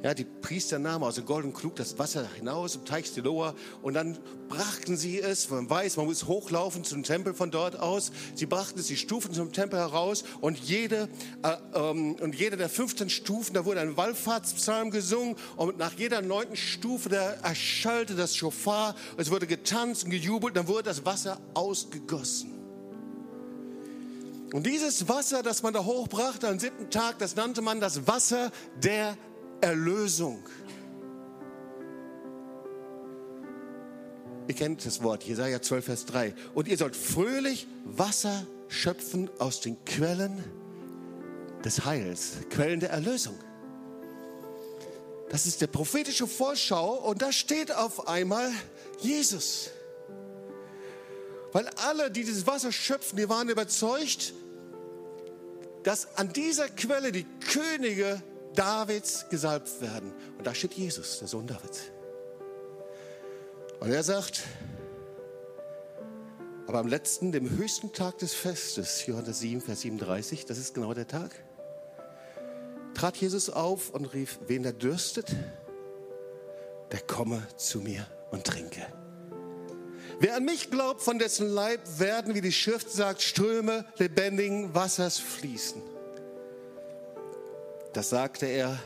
Ja, 0.04 0.12
die 0.12 0.26
Priester 0.26 0.78
nahmen 0.78 1.02
aus 1.02 1.14
dem 1.14 1.24
goldenen 1.24 1.56
Krug 1.56 1.76
das 1.76 1.98
Wasser 1.98 2.28
hinaus 2.36 2.76
im 2.76 2.84
Teich 2.84 3.10
Siloa 3.10 3.54
und 3.80 3.94
dann 3.94 4.18
brachten 4.50 4.98
sie 4.98 5.18
es, 5.18 5.48
man 5.48 5.70
weiß, 5.70 5.96
man 5.96 6.04
muss 6.04 6.26
hochlaufen 6.26 6.84
zum 6.84 7.04
Tempel 7.04 7.32
von 7.32 7.50
dort 7.50 7.80
aus. 7.80 8.12
Sie 8.34 8.44
brachten 8.44 8.78
es 8.78 8.88
die 8.88 8.98
Stufen 8.98 9.32
zum 9.32 9.50
Tempel 9.54 9.78
heraus 9.78 10.24
und 10.42 10.58
jede, 10.58 11.08
äh, 11.42 11.56
ähm, 11.72 12.16
und 12.20 12.34
jede 12.34 12.58
der 12.58 12.68
15 12.68 13.08
Stufen, 13.08 13.54
da 13.54 13.64
wurde 13.64 13.80
ein 13.80 13.96
Wallfahrtspsalm 13.96 14.90
gesungen 14.90 15.36
und 15.56 15.78
nach 15.78 15.94
jeder 15.94 16.20
neunten 16.20 16.56
Stufe, 16.56 17.08
da 17.08 17.32
erschallte 17.42 18.14
das 18.14 18.36
Schofar, 18.36 18.96
es 19.16 19.30
wurde 19.30 19.46
getanzt 19.46 20.04
und 20.04 20.10
gejubelt, 20.10 20.54
dann 20.54 20.68
wurde 20.68 20.82
das 20.82 21.06
Wasser 21.06 21.40
ausgegossen. 21.54 22.50
Und 24.52 24.66
dieses 24.66 25.08
Wasser, 25.08 25.42
das 25.42 25.62
man 25.62 25.72
da 25.72 25.82
hochbrachte 25.82 26.46
am 26.46 26.58
siebten 26.58 26.90
Tag, 26.90 27.18
das 27.20 27.36
nannte 27.36 27.62
man 27.62 27.80
das 27.80 28.06
Wasser 28.06 28.52
der 28.82 29.16
Erlösung. 29.64 30.42
Ihr 34.46 34.54
kennt 34.54 34.84
das 34.84 35.02
Wort, 35.02 35.24
Jesaja 35.24 35.62
12, 35.62 35.84
Vers 35.84 36.04
3. 36.06 36.34
Und 36.54 36.68
ihr 36.68 36.76
sollt 36.76 36.94
fröhlich 36.94 37.66
Wasser 37.84 38.46
schöpfen 38.68 39.30
aus 39.38 39.60
den 39.62 39.82
Quellen 39.86 40.44
des 41.64 41.86
Heils, 41.86 42.32
Quellen 42.50 42.80
der 42.80 42.90
Erlösung. 42.90 43.34
Das 45.30 45.46
ist 45.46 45.62
der 45.62 45.66
prophetische 45.66 46.26
Vorschau 46.26 46.96
und 47.08 47.22
da 47.22 47.32
steht 47.32 47.74
auf 47.74 48.06
einmal 48.06 48.52
Jesus. 49.00 49.70
Weil 51.52 51.68
alle, 51.86 52.10
die 52.10 52.24
dieses 52.24 52.46
Wasser 52.46 52.70
schöpfen, 52.70 53.16
die 53.16 53.28
waren 53.28 53.48
überzeugt, 53.48 54.34
dass 55.84 56.18
an 56.18 56.32
dieser 56.32 56.68
Quelle 56.68 57.12
die 57.12 57.26
Könige 57.52 58.22
Davids 58.54 59.26
gesalbt 59.28 59.80
werden. 59.80 60.12
Und 60.38 60.46
da 60.46 60.54
steht 60.54 60.74
Jesus, 60.74 61.18
der 61.18 61.28
Sohn 61.28 61.46
Davids. 61.46 61.82
Und 63.80 63.90
er 63.90 64.02
sagt, 64.02 64.42
aber 66.66 66.78
am 66.78 66.86
letzten, 66.86 67.32
dem 67.32 67.50
höchsten 67.50 67.92
Tag 67.92 68.18
des 68.18 68.32
Festes, 68.32 69.06
Johannes 69.06 69.40
7, 69.40 69.60
Vers 69.60 69.82
37, 69.82 70.46
das 70.46 70.58
ist 70.58 70.74
genau 70.74 70.94
der 70.94 71.06
Tag, 71.06 71.30
trat 72.94 73.16
Jesus 73.16 73.50
auf 73.50 73.90
und 73.90 74.06
rief, 74.14 74.38
wen 74.46 74.62
der 74.62 74.72
dürstet, 74.72 75.34
der 76.90 77.00
komme 77.00 77.46
zu 77.56 77.80
mir 77.80 78.06
und 78.30 78.44
trinke. 78.44 78.86
Wer 80.20 80.36
an 80.36 80.44
mich 80.44 80.70
glaubt, 80.70 81.02
von 81.02 81.18
dessen 81.18 81.48
Leib 81.48 81.80
werden, 81.98 82.34
wie 82.34 82.40
die 82.40 82.52
Schrift 82.52 82.90
sagt, 82.90 83.20
Ströme 83.20 83.84
lebendigen 83.98 84.74
Wassers 84.74 85.18
fließen. 85.18 85.82
Das 87.94 88.10
sagte 88.10 88.46
er. 88.46 88.78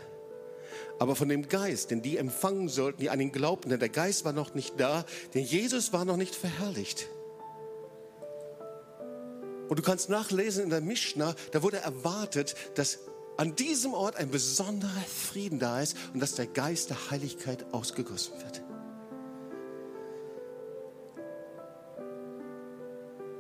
Aber 1.01 1.17
von 1.17 1.29
dem 1.29 1.49
Geist, 1.49 1.91
den 1.91 2.03
die 2.03 2.17
empfangen 2.17 2.69
sollten, 2.69 3.01
die 3.01 3.11
an 3.11 3.21
ihn 3.21 3.33
glaubten, 3.33 3.71
denn 3.71 3.81
der 3.81 3.89
Geist 3.89 4.25
war 4.25 4.33
noch 4.33 4.55
nicht 4.55 4.79
da, 4.79 5.05
denn 5.35 5.43
Jesus 5.43 5.93
war 5.93 6.05
noch 6.05 6.17
nicht 6.17 6.35
verherrlicht. 6.35 7.09
Und 9.69 9.79
du 9.79 9.83
kannst 9.83 10.09
nachlesen 10.09 10.65
in 10.65 10.71
der 10.71 10.81
Mishnah, 10.81 11.35
da 11.53 11.63
wurde 11.63 11.79
erwartet, 11.79 12.55
dass 12.75 13.01
an 13.37 13.55
diesem 13.55 13.95
Ort 13.95 14.17
ein 14.17 14.31
besonderer 14.31 14.91
Frieden 15.07 15.59
da 15.59 15.81
ist 15.81 15.97
und 16.13 16.21
dass 16.21 16.35
der 16.35 16.47
Geist 16.47 16.91
der 16.91 17.11
Heiligkeit 17.11 17.73
ausgegossen 17.73 18.33
wird. 18.43 18.63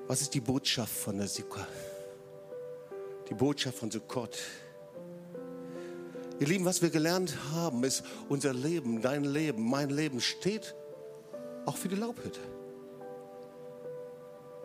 Was 0.06 0.22
ist 0.22 0.32
die 0.32 0.40
Botschaft 0.40 0.94
von 0.94 1.18
der 1.18 1.26
Sukkah? 1.26 1.66
Die 3.28 3.34
Botschaft 3.34 3.78
von 3.78 3.90
Sukkot. 3.90 4.38
Ihr 6.40 6.46
Lieben, 6.46 6.64
was 6.64 6.82
wir 6.82 6.90
gelernt 6.90 7.36
haben, 7.52 7.82
ist, 7.82 8.04
unser 8.28 8.54
Leben, 8.54 9.02
dein 9.02 9.24
Leben, 9.24 9.68
mein 9.68 9.90
Leben 9.90 10.20
steht 10.20 10.74
auch 11.66 11.76
für 11.76 11.88
die 11.88 11.96
Laubhütte. 11.96 12.40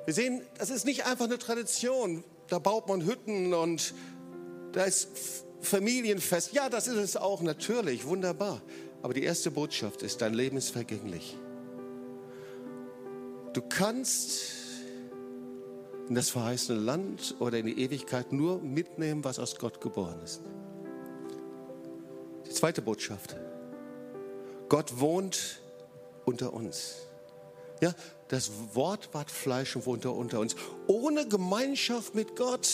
Wir 0.05 0.13
sehen, 0.13 0.41
das 0.57 0.69
ist 0.69 0.85
nicht 0.85 1.05
einfach 1.05 1.25
eine 1.25 1.39
Tradition. 1.39 2.23
Da 2.47 2.59
baut 2.59 2.87
man 2.87 3.05
Hütten 3.05 3.53
und 3.53 3.93
da 4.73 4.83
ist 4.83 5.45
Familienfest. 5.61 6.53
Ja, 6.53 6.69
das 6.69 6.87
ist 6.87 6.97
es 6.97 7.17
auch 7.17 7.41
natürlich, 7.41 8.05
wunderbar. 8.05 8.61
Aber 9.01 9.13
die 9.13 9.23
erste 9.23 9.49
Botschaft 9.49 10.03
ist, 10.03 10.21
dein 10.21 10.33
Leben 10.33 10.57
ist 10.57 10.69
vergänglich. 10.69 11.37
Du 13.53 13.61
kannst 13.61 14.53
in 16.09 16.15
das 16.15 16.29
verheißene 16.29 16.79
Land 16.79 17.35
oder 17.39 17.57
in 17.57 17.65
die 17.65 17.79
Ewigkeit 17.79 18.31
nur 18.33 18.61
mitnehmen, 18.61 19.23
was 19.23 19.39
aus 19.39 19.57
Gott 19.57 19.79
geboren 19.79 20.19
ist. 20.23 20.41
Zweite 22.63 22.81
Botschaft. 22.81 23.35
Gott 24.69 25.01
wohnt 25.01 25.59
unter 26.23 26.53
uns. 26.53 26.95
Ja, 27.81 27.93
das 28.29 28.51
Wort 28.71 29.09
ward 29.13 29.29
Fleisch 29.29 29.75
und 29.75 29.85
wohnte 29.85 30.11
unter 30.11 30.39
uns. 30.39 30.55
Ohne 30.87 31.27
Gemeinschaft 31.27 32.15
mit 32.15 32.37
Gott 32.37 32.65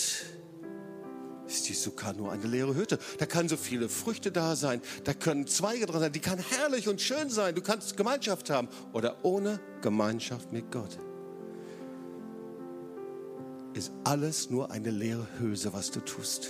ist 1.47 1.69
die 1.69 1.73
Sukkah 1.73 2.13
nur 2.13 2.31
eine 2.31 2.45
leere 2.45 2.75
Hütte. 2.75 2.99
Da 3.17 3.25
kann 3.25 3.49
so 3.49 3.57
viele 3.57 3.89
Früchte 3.89 4.31
da 4.31 4.55
sein, 4.55 4.79
da 5.05 5.15
können 5.15 5.47
Zweige 5.47 5.87
dran 5.87 6.01
sein, 6.01 6.11
die 6.11 6.19
kann 6.19 6.37
herrlich 6.37 6.87
und 6.87 7.01
schön 7.01 7.31
sein. 7.31 7.55
Du 7.55 7.63
kannst 7.63 7.97
Gemeinschaft 7.97 8.51
haben 8.51 8.67
oder 8.93 9.25
ohne 9.25 9.59
Gemeinschaft 9.81 10.51
mit 10.51 10.71
Gott 10.71 10.99
ist 13.73 13.91
alles 14.03 14.49
nur 14.49 14.71
eine 14.71 14.91
leere 14.91 15.25
Hülse, 15.39 15.73
was 15.73 15.89
du 15.89 16.01
tust. 16.01 16.49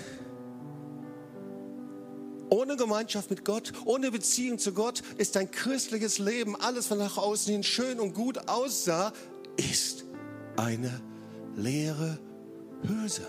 Ohne 2.50 2.76
Gemeinschaft 2.78 3.30
mit 3.30 3.46
Gott, 3.46 3.74
ohne 3.86 4.12
Beziehung 4.12 4.58
zu 4.58 4.74
Gott 4.74 5.04
ist 5.18 5.36
dein 5.36 5.52
christliches 5.52 6.18
Leben, 6.18 6.56
alles, 6.56 6.90
was 6.90 6.98
nach 6.98 7.18
außen 7.18 7.52
hin 7.52 7.64
schön 7.64 8.00
und 8.00 8.14
gut 8.14 8.50
aussah, 8.50 9.14
ist 9.58 10.06
eine 10.56 11.02
leere 11.56 12.20
Hülse. 12.88 13.28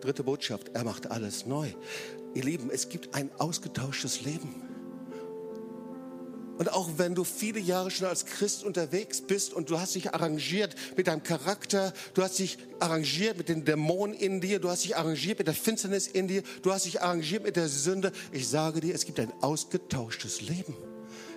Dritte 0.00 0.22
Botschaft, 0.22 0.70
er 0.74 0.84
macht 0.84 1.10
alles 1.10 1.46
neu. 1.46 1.72
Ihr 2.34 2.44
Lieben, 2.44 2.70
es 2.70 2.88
gibt 2.88 3.14
ein 3.14 3.30
ausgetauschtes 3.38 4.22
Leben. 4.22 4.73
Und 6.56 6.72
auch 6.72 6.88
wenn 6.98 7.14
du 7.14 7.24
viele 7.24 7.58
Jahre 7.58 7.90
schon 7.90 8.06
als 8.06 8.26
Christ 8.26 8.62
unterwegs 8.62 9.20
bist 9.20 9.52
und 9.52 9.70
du 9.70 9.80
hast 9.80 9.96
dich 9.96 10.14
arrangiert 10.14 10.74
mit 10.96 11.08
deinem 11.08 11.22
Charakter, 11.22 11.92
du 12.14 12.22
hast 12.22 12.38
dich 12.38 12.58
arrangiert 12.78 13.36
mit 13.36 13.48
den 13.48 13.64
Dämonen 13.64 14.14
in 14.14 14.40
dir, 14.40 14.60
du 14.60 14.70
hast 14.70 14.84
dich 14.84 14.96
arrangiert 14.96 15.38
mit 15.38 15.48
der 15.48 15.54
Finsternis 15.54 16.06
in 16.06 16.28
dir, 16.28 16.42
du 16.62 16.72
hast 16.72 16.84
dich 16.84 17.02
arrangiert 17.02 17.42
mit 17.42 17.56
der 17.56 17.68
Sünde, 17.68 18.12
ich 18.30 18.48
sage 18.48 18.80
dir, 18.80 18.94
es 18.94 19.04
gibt 19.04 19.18
ein 19.18 19.32
ausgetauschtes 19.40 20.42
Leben. 20.42 20.76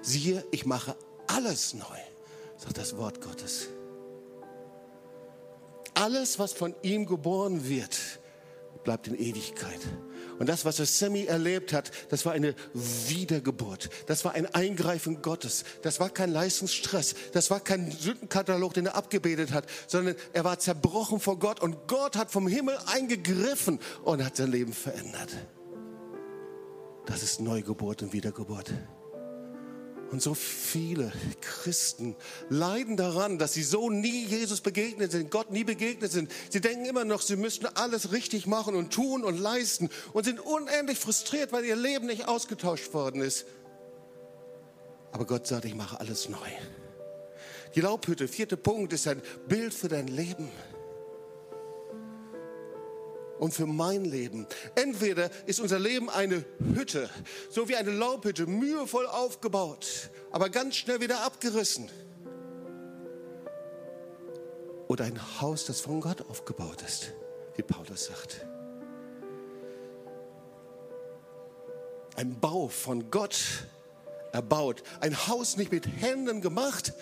Siehe, 0.04 0.46
ich 0.52 0.66
mache 0.66 0.96
alles 1.26 1.74
neu, 1.74 1.98
sagt 2.58 2.78
das 2.78 2.96
Wort 2.98 3.20
Gottes. 3.20 3.70
Alles, 5.96 6.38
was 6.38 6.54
von 6.54 6.76
ihm 6.84 7.08
geboren 7.08 7.68
wird, 7.68 7.98
bleibt 8.84 9.08
in 9.08 9.16
Ewigkeit. 9.16 9.80
Und 10.40 10.48
das, 10.48 10.66
was 10.66 10.78
Sammy 10.78 11.26
erlebt 11.26 11.74
hat, 11.74 11.92
das 12.10 12.26
war 12.26 12.34
eine 12.34 12.54
Wiedergeburt. 12.74 13.90
Das 14.06 14.24
war 14.24 14.34
ein 14.34 14.46
Eingreifen 14.54 15.22
Gottes. 15.22 15.64
Das 15.82 16.00
war 16.00 16.10
kein 16.10 16.32
Leistungsstress. 16.32 17.16
Das 17.34 17.50
war 17.50 17.60
kein 17.60 17.92
Sündenkatalog, 17.92 18.74
den 18.74 18.88
er 18.88 18.96
abgebetet 18.96 19.52
hat, 19.52 19.66
sondern 19.88 20.16
er 20.34 20.44
war 20.44 20.60
zerbrochen 20.60 21.20
vor 21.20 21.40
Gott 21.40 21.60
und 21.60 21.88
Gott 21.88 22.16
hat 22.16 22.32
vom 22.32 22.48
Himmel 22.48 22.78
eingegriffen 22.86 23.80
und 24.04 24.24
hat 24.24 24.36
sein 24.36 24.52
Leben 24.52 24.74
verändert. 24.74 25.36
Das 27.06 27.24
ist 27.24 27.40
Neugeburt 27.40 28.04
und 28.04 28.14
Wiedergeburt. 28.14 28.74
Und 30.12 30.22
so 30.22 30.34
viele 30.34 31.12
Christen 31.42 32.16
leiden 32.50 32.96
daran, 32.96 33.38
dass 33.38 33.54
sie 33.54 33.64
so 33.64 33.90
nie 33.90 34.26
Jesus 34.26 34.62
begegnet 34.62 35.12
sind, 35.12 35.32
Gott 35.32 35.52
nie 35.52 35.66
begegnet 35.66 36.12
sind. 36.12 36.32
Sie 36.50 36.62
denken 36.62 36.86
immer 36.86 37.04
noch, 37.04 37.22
sie 37.22 37.36
müssten 37.36 37.66
alles 37.66 38.14
richtig 38.14 38.48
machen 38.48 38.76
und 38.76 38.94
tun 38.94 39.26
und 39.26 39.38
leisten 39.38 39.90
und 40.14 40.24
sind 40.24 40.40
unendlich 40.40 40.98
frustriert, 40.98 41.52
weil 41.52 41.66
ihr 41.66 41.76
Leben 41.76 42.08
nicht 42.08 42.28
ausgetauscht 42.28 42.94
worden 42.94 43.22
ist. 43.22 43.46
Aber 45.12 45.26
Gott 45.26 45.46
sagt, 45.46 45.66
ich 45.66 45.76
mache 45.76 46.00
alles 46.00 46.30
neu. 46.30 46.50
Die 47.76 47.82
Laubhütte, 47.82 48.28
vierte 48.28 48.56
Punkt, 48.56 48.94
ist 48.94 49.08
ein 49.08 49.22
Bild 49.48 49.74
für 49.74 49.90
dein 49.90 50.08
Leben 50.08 50.50
und 53.40 53.54
für 53.54 53.66
mein 53.66 54.06
Leben. 54.06 54.48
Entweder 54.76 55.30
ist 55.46 55.60
unser 55.60 55.80
Leben 55.80 56.10
eine 56.10 56.44
Hütte, 56.74 57.10
so 57.50 57.70
wie 57.70 57.76
eine 57.76 57.92
Laubhütte, 57.92 58.46
mühevoll 58.48 59.08
aufgebaut, 59.08 60.10
aber 60.32 60.50
ganz 60.50 60.76
schnell 60.76 61.02
wieder 61.02 61.24
abgerissen. 61.24 61.90
oder 64.88 65.06
ein 65.06 65.42
Haus, 65.42 65.66
das 65.66 65.82
von 65.82 66.02
Gott 66.02 66.22
aufgebaut 66.30 66.82
ist, 66.82 67.14
wie 67.56 67.62
Paulus 67.62 68.06
sagt. 68.06 68.46
Ein 72.16 72.40
Bau 72.40 72.68
von 72.68 73.12
Gott 73.12 73.38
erbaut. 74.32 74.82
Ein 75.02 75.28
Haus 75.28 75.58
nicht 75.58 75.72
mit 75.72 75.86
Händen 76.02 76.42
gemacht, 76.42 76.94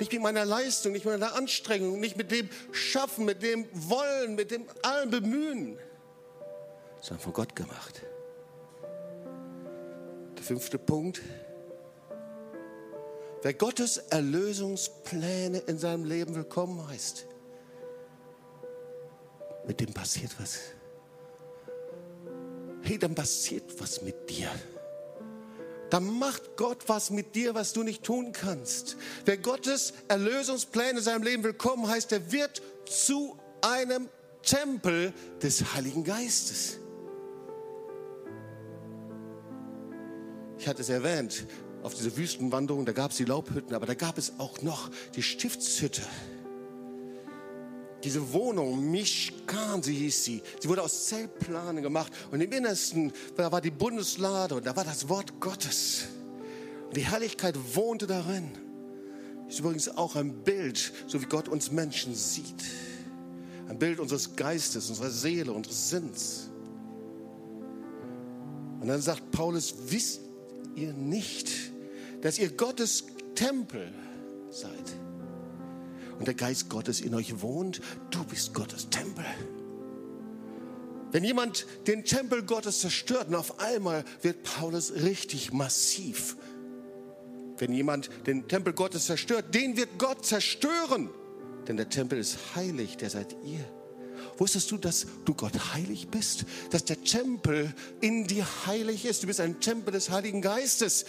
nicht 0.00 0.12
mit 0.12 0.22
meiner 0.22 0.44
Leistung, 0.44 0.92
nicht 0.92 1.04
mit 1.04 1.18
meiner 1.18 1.34
Anstrengung, 1.34 2.00
nicht 2.00 2.16
mit 2.16 2.30
dem 2.30 2.48
Schaffen, 2.72 3.24
mit 3.24 3.42
dem 3.42 3.66
Wollen, 3.72 4.34
mit 4.34 4.50
dem 4.50 4.66
allen 4.82 5.10
Bemühen, 5.10 5.78
sondern 7.00 7.22
von 7.22 7.32
Gott 7.32 7.56
gemacht. 7.56 8.02
Der 10.36 10.44
fünfte 10.44 10.78
Punkt. 10.78 11.20
Wer 13.42 13.54
Gottes 13.54 13.98
Erlösungspläne 13.98 15.58
in 15.58 15.78
seinem 15.78 16.04
Leben 16.04 16.34
willkommen 16.34 16.88
heißt, 16.88 17.26
mit 19.66 19.80
dem 19.80 19.92
passiert 19.92 20.34
was. 20.40 20.58
Hey, 22.82 22.98
dann 22.98 23.14
passiert 23.14 23.80
was 23.80 24.02
mit 24.02 24.28
dir 24.30 24.50
dann 25.90 26.18
macht 26.18 26.56
Gott 26.56 26.88
was 26.88 27.10
mit 27.10 27.34
dir, 27.34 27.54
was 27.54 27.72
du 27.72 27.82
nicht 27.82 28.02
tun 28.04 28.32
kannst. 28.32 28.96
Wer 29.24 29.38
Gottes 29.38 29.94
Erlösungspläne 30.08 30.98
in 30.98 31.04
seinem 31.04 31.22
Leben 31.22 31.44
willkommen 31.44 31.88
heißt, 31.88 32.10
der 32.10 32.32
wird 32.32 32.62
zu 32.86 33.38
einem 33.62 34.08
Tempel 34.42 35.12
des 35.42 35.74
Heiligen 35.74 36.04
Geistes. 36.04 36.78
Ich 40.58 40.66
hatte 40.66 40.82
es 40.82 40.88
erwähnt, 40.88 41.46
auf 41.82 41.94
dieser 41.94 42.16
Wüstenwanderung, 42.16 42.84
da 42.84 42.92
gab 42.92 43.12
es 43.12 43.16
die 43.16 43.24
Laubhütten, 43.24 43.74
aber 43.74 43.86
da 43.86 43.94
gab 43.94 44.18
es 44.18 44.32
auch 44.38 44.62
noch 44.62 44.90
die 45.14 45.22
Stiftshütte 45.22 46.02
diese 48.04 48.32
Wohnung, 48.32 48.90
Mishkan, 48.90 49.82
sie 49.82 49.94
hieß 49.94 50.24
sie, 50.24 50.42
sie 50.60 50.68
wurde 50.68 50.82
aus 50.82 51.06
Zellplanen 51.06 51.82
gemacht 51.82 52.12
und 52.30 52.40
im 52.40 52.52
Innersten, 52.52 53.12
da 53.36 53.50
war 53.50 53.60
die 53.60 53.70
Bundeslade 53.70 54.54
und 54.54 54.66
da 54.66 54.76
war 54.76 54.84
das 54.84 55.08
Wort 55.08 55.40
Gottes. 55.40 56.04
Und 56.86 56.96
die 56.96 57.04
Herrlichkeit 57.04 57.56
wohnte 57.74 58.06
darin. 58.06 58.50
Ist 59.48 59.60
übrigens 59.60 59.88
auch 59.88 60.14
ein 60.14 60.44
Bild, 60.44 60.92
so 61.06 61.20
wie 61.20 61.26
Gott 61.26 61.48
uns 61.48 61.70
Menschen 61.70 62.14
sieht. 62.14 62.64
Ein 63.68 63.78
Bild 63.78 63.98
unseres 63.98 64.36
Geistes, 64.36 64.88
unserer 64.88 65.10
Seele, 65.10 65.52
unseres 65.52 65.90
Sinns. 65.90 66.50
Und 68.80 68.88
dann 68.88 69.00
sagt 69.00 69.30
Paulus, 69.30 69.74
wisst 69.86 70.20
ihr 70.74 70.92
nicht, 70.92 71.50
dass 72.20 72.38
ihr 72.38 72.50
Gottes 72.50 73.04
Tempel 73.34 73.92
seid? 74.50 74.96
Und 76.18 76.26
der 76.26 76.34
Geist 76.34 76.68
Gottes 76.68 77.00
in 77.00 77.14
euch 77.14 77.40
wohnt, 77.40 77.80
du 78.10 78.24
bist 78.24 78.54
Gottes 78.54 78.90
Tempel. 78.90 79.24
Wenn 81.10 81.24
jemand 81.24 81.66
den 81.86 82.04
Tempel 82.04 82.42
Gottes 82.42 82.80
zerstört 82.80 83.28
und 83.28 83.34
auf 83.34 83.60
einmal 83.60 84.04
wird 84.22 84.42
Paulus 84.42 84.92
richtig 84.92 85.52
massiv. 85.52 86.36
Wenn 87.56 87.72
jemand 87.72 88.10
den 88.26 88.46
Tempel 88.46 88.72
Gottes 88.72 89.06
zerstört, 89.06 89.54
den 89.54 89.76
wird 89.76 89.98
Gott 89.98 90.26
zerstören. 90.26 91.08
Denn 91.66 91.76
der 91.76 91.88
Tempel 91.88 92.18
ist 92.18 92.38
heilig, 92.54 92.96
der 92.98 93.10
seid 93.10 93.36
ihr. 93.44 93.64
Wusstest 94.36 94.70
du, 94.70 94.76
dass 94.76 95.06
du 95.24 95.34
Gott 95.34 95.74
heilig 95.74 96.08
bist? 96.08 96.44
Dass 96.70 96.84
der 96.84 97.02
Tempel 97.02 97.74
in 98.00 98.26
dir 98.26 98.46
heilig 98.66 99.04
ist? 99.04 99.22
Du 99.22 99.26
bist 99.26 99.40
ein 99.40 99.60
Tempel 99.60 99.92
des 99.92 100.10
Heiligen 100.10 100.42
Geistes. 100.42 101.06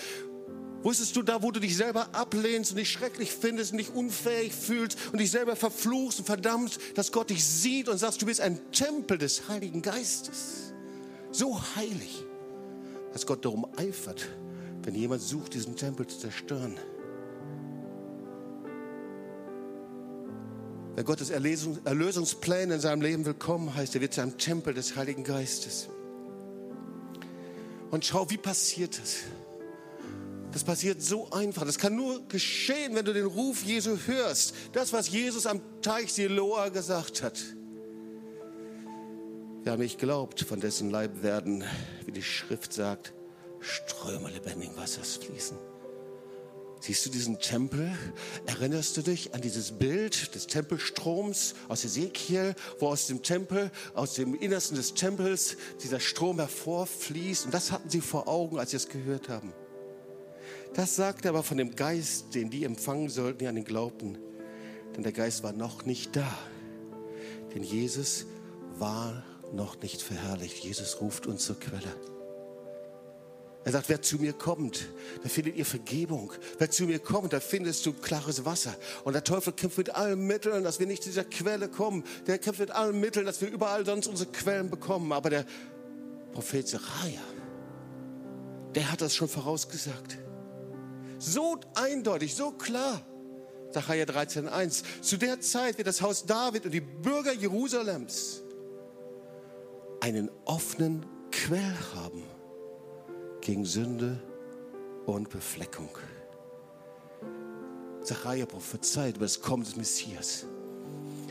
Wusstest 0.81 1.15
du 1.15 1.21
da, 1.21 1.43
wo 1.43 1.51
du 1.51 1.59
dich 1.59 1.75
selber 1.75 2.07
ablehnst 2.13 2.71
und 2.71 2.77
dich 2.77 2.89
schrecklich 2.89 3.31
findest 3.31 3.73
und 3.73 3.79
dich 3.79 3.93
unfähig 3.93 4.53
fühlst 4.53 4.97
und 5.11 5.19
dich 5.19 5.29
selber 5.29 5.55
verfluchst 5.57 6.19
und 6.19 6.25
verdammst, 6.25 6.79
dass 6.95 7.11
Gott 7.11 7.29
dich 7.29 7.43
sieht 7.45 7.89
und 7.89 7.97
sagst, 7.97 8.21
du 8.21 8.25
bist 8.25 8.39
ein 8.39 8.71
Tempel 8.71 9.17
des 9.17 9.49
Heiligen 9.49 9.81
Geistes. 9.81 10.73
So 11.31 11.61
heilig, 11.75 12.23
dass 13.11 13.25
Gott 13.25 13.43
darum 13.43 13.67
eifert, 13.75 14.27
wenn 14.83 14.95
jemand 14.95 15.21
sucht, 15.21 15.53
diesen 15.53 15.75
Tempel 15.75 16.07
zu 16.07 16.17
zerstören. 16.19 16.79
Wer 20.95 21.03
Gottes 21.03 21.29
Erlösungspläne 21.29 22.75
in 22.75 22.79
seinem 22.79 23.01
Leben 23.01 23.25
willkommen 23.25 23.75
heißt, 23.75 23.93
der 23.93 24.01
wird 24.01 24.13
zu 24.13 24.21
einem 24.21 24.37
Tempel 24.37 24.73
des 24.73 24.95
Heiligen 24.95 25.23
Geistes. 25.23 25.89
Und 27.91 28.05
schau, 28.05 28.29
wie 28.29 28.37
passiert 28.37 28.97
das? 28.99 29.17
Das 30.51 30.63
passiert 30.63 31.01
so 31.01 31.29
einfach. 31.31 31.65
Das 31.65 31.77
kann 31.77 31.95
nur 31.95 32.27
geschehen, 32.27 32.95
wenn 32.95 33.05
du 33.05 33.13
den 33.13 33.25
Ruf 33.25 33.63
Jesu 33.63 33.97
hörst. 34.07 34.55
Das, 34.73 34.93
was 34.93 35.09
Jesus 35.09 35.45
am 35.45 35.61
Teich 35.81 36.11
Siloa 36.11 36.69
gesagt 36.69 37.21
hat. 37.21 37.39
Wer 39.63 39.73
an 39.73 39.79
mich 39.79 39.97
glaubt, 39.97 40.41
von 40.41 40.59
dessen 40.59 40.89
Leib 40.89 41.21
werden, 41.21 41.63
wie 42.05 42.11
die 42.11 42.23
Schrift 42.23 42.73
sagt, 42.73 43.13
Ströme 43.59 44.29
lebendigen 44.29 44.75
Wassers 44.77 45.17
fließen. 45.17 45.57
Siehst 46.81 47.05
du 47.05 47.09
diesen 47.09 47.39
Tempel? 47.39 47.91
Erinnerst 48.45 48.95
du 48.95 49.01
dich 49.01 49.33
an 49.35 49.41
dieses 49.41 49.73
Bild 49.73 50.33
des 50.33 50.47
Tempelstroms 50.47 51.55
aus 51.67 51.83
Ezekiel, 51.83 52.55
wo 52.79 52.87
aus 52.87 53.07
dem 53.07 53.21
Tempel, 53.21 53.69
aus 53.93 54.13
dem 54.13 54.33
Innersten 54.33 54.77
des 54.77 54.93
Tempels 54.93 55.57
dieser 55.83 55.99
Strom 55.99 56.39
hervorfließt? 56.39 57.45
Und 57.45 57.53
das 57.53 57.73
hatten 57.73 57.89
sie 57.89 57.99
vor 57.99 58.29
Augen, 58.29 58.57
als 58.59 58.71
sie 58.71 58.77
es 58.77 58.87
gehört 58.87 59.27
haben. 59.27 59.53
Das 60.73 60.95
sagte 60.95 61.29
aber 61.29 61.43
von 61.43 61.57
dem 61.57 61.75
Geist, 61.75 62.35
den 62.35 62.49
die 62.49 62.63
empfangen 62.63 63.09
sollten, 63.09 63.39
die 63.39 63.47
an 63.47 63.57
ihn 63.57 63.65
glaubten. 63.65 64.17
Denn 64.95 65.03
der 65.03 65.11
Geist 65.11 65.43
war 65.43 65.53
noch 65.53 65.85
nicht 65.85 66.15
da. 66.15 66.37
Denn 67.53 67.63
Jesus 67.63 68.25
war 68.77 69.23
noch 69.51 69.81
nicht 69.81 70.01
verherrlicht. 70.01 70.63
Jesus 70.63 71.01
ruft 71.01 71.27
uns 71.27 71.45
zur 71.45 71.59
Quelle. 71.59 71.95
Er 73.65 73.73
sagt, 73.73 73.89
wer 73.89 74.01
zu 74.01 74.17
mir 74.17 74.33
kommt, 74.33 74.87
da 75.21 75.29
findet 75.29 75.57
ihr 75.57 75.65
Vergebung. 75.65 76.31
Wer 76.57 76.71
zu 76.71 76.85
mir 76.85 76.99
kommt, 76.99 77.33
da 77.33 77.39
findest 77.39 77.85
du 77.85 77.93
klares 77.93 78.45
Wasser. 78.45 78.75
Und 79.03 79.13
der 79.13 79.23
Teufel 79.23 79.53
kämpft 79.53 79.77
mit 79.77 79.95
allen 79.95 80.25
Mitteln, 80.25 80.63
dass 80.63 80.79
wir 80.79 80.87
nicht 80.87 81.03
zu 81.03 81.09
dieser 81.09 81.25
Quelle 81.25 81.67
kommen. 81.67 82.03
Der 82.25 82.39
kämpft 82.39 82.61
mit 82.61 82.71
allen 82.71 82.99
Mitteln, 82.99 83.25
dass 83.25 83.41
wir 83.41 83.51
überall 83.51 83.85
sonst 83.85 84.07
unsere 84.07 84.31
Quellen 84.31 84.69
bekommen. 84.69 85.11
Aber 85.11 85.29
der 85.29 85.45
Prophet 86.31 86.67
Zechariah, 86.67 87.19
der 88.75 88.91
hat 88.91 89.01
das 89.01 89.13
schon 89.13 89.27
vorausgesagt. 89.27 90.17
So 91.19 91.59
eindeutig, 91.75 92.33
so 92.33 92.51
klar. 92.51 93.01
Sacharja 93.71 94.05
13,1. 94.05 94.83
Zu 95.01 95.17
der 95.17 95.39
Zeit 95.41 95.77
wird 95.77 95.87
das 95.87 96.01
Haus 96.01 96.25
David 96.25 96.65
und 96.65 96.71
die 96.71 96.81
Bürger 96.81 97.33
Jerusalems 97.33 98.41
einen 99.99 100.31
offenen 100.45 101.05
Quell 101.31 101.75
haben 101.93 102.23
gegen 103.41 103.65
Sünde 103.65 104.21
und 105.05 105.29
Befleckung. 105.29 105.89
Zachariah 108.01 108.45
prophezeit 108.45 109.17
über 109.17 109.25
das 109.25 109.41
Kommen 109.41 109.63
des 109.63 109.75
Messias. 109.75 110.45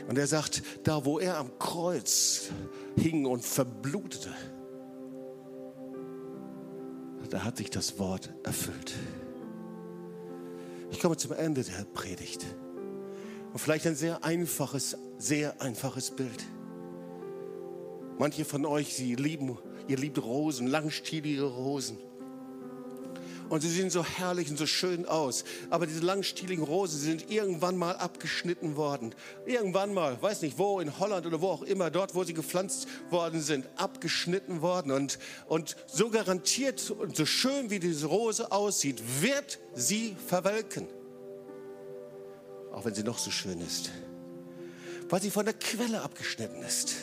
Und 0.07 0.17
er 0.17 0.27
sagt, 0.27 0.63
da 0.83 1.03
wo 1.03 1.19
er 1.19 1.37
am 1.37 1.57
Kreuz 1.59 2.49
hing 2.95 3.25
und 3.25 3.43
verblutete, 3.43 4.33
da 7.29 7.43
hat 7.43 7.57
sich 7.57 7.69
das 7.69 7.99
Wort 7.99 8.33
erfüllt. 8.43 8.95
Ich 10.91 10.99
komme 10.99 11.17
zum 11.17 11.33
Ende 11.33 11.63
der 11.63 11.85
Predigt. 11.93 12.45
Und 13.51 13.59
vielleicht 13.59 13.87
ein 13.87 13.95
sehr 13.95 14.23
einfaches, 14.23 14.97
sehr 15.17 15.61
einfaches 15.61 16.11
Bild. 16.11 16.45
Manche 18.17 18.45
von 18.45 18.65
euch, 18.65 18.93
sie 18.93 19.15
lieben, 19.15 19.57
ihr 19.87 19.97
liebt 19.97 20.21
Rosen, 20.21 20.67
langstielige 20.67 21.43
Rosen. 21.43 21.97
Und 23.49 23.61
sie 23.61 23.69
sehen 23.69 23.89
so 23.89 24.05
herrlich 24.05 24.49
und 24.49 24.57
so 24.57 24.67
schön 24.67 25.05
aus. 25.05 25.43
Aber 25.69 25.87
diese 25.87 26.01
langstieligen 26.01 26.63
Rosen 26.63 26.99
sind 26.99 27.31
irgendwann 27.31 27.77
mal 27.77 27.95
abgeschnitten 27.95 28.75
worden. 28.75 29.15
Irgendwann 29.45 29.93
mal, 29.93 30.21
weiß 30.21 30.43
nicht 30.43 30.57
wo, 30.57 30.79
in 30.79 30.99
Holland 30.99 31.25
oder 31.25 31.41
wo 31.41 31.47
auch 31.47 31.63
immer, 31.63 31.89
dort, 31.89 32.13
wo 32.13 32.23
sie 32.23 32.33
gepflanzt 32.33 32.87
worden 33.09 33.41
sind, 33.41 33.67
abgeschnitten 33.75 34.61
worden. 34.61 34.91
Und, 34.91 35.17
und 35.47 35.75
so 35.87 36.09
garantiert 36.09 36.91
und 36.91 37.15
so 37.15 37.25
schön 37.25 37.69
wie 37.69 37.79
diese 37.79 38.05
Rose 38.05 38.51
aussieht, 38.51 39.01
wird 39.21 39.59
sie 39.73 40.15
verwelken. 40.27 40.87
Auch 42.71 42.85
wenn 42.85 42.93
sie 42.93 43.03
noch 43.03 43.17
so 43.17 43.31
schön 43.31 43.59
ist. 43.61 43.89
Weil 45.09 45.21
sie 45.21 45.31
von 45.31 45.45
der 45.45 45.55
Quelle 45.55 46.01
abgeschnitten 46.01 46.61
ist. 46.61 46.95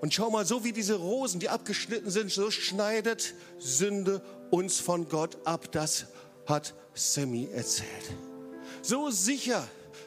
Und 0.00 0.12
schau 0.12 0.30
mal, 0.30 0.44
so 0.44 0.64
wie 0.64 0.72
diese 0.72 0.94
Rosen, 0.94 1.40
die 1.40 1.48
abgeschnitten 1.48 2.10
sind, 2.10 2.30
so 2.30 2.50
schneidet 2.50 3.34
Sünde 3.58 4.22
uns 4.50 4.78
von 4.78 5.08
Gott 5.08 5.38
ab. 5.44 5.72
Das 5.72 6.06
hat 6.46 6.74
Semi 6.94 7.48
erzählt. 7.52 7.88
So 8.82 9.10
sicher, 9.10 9.66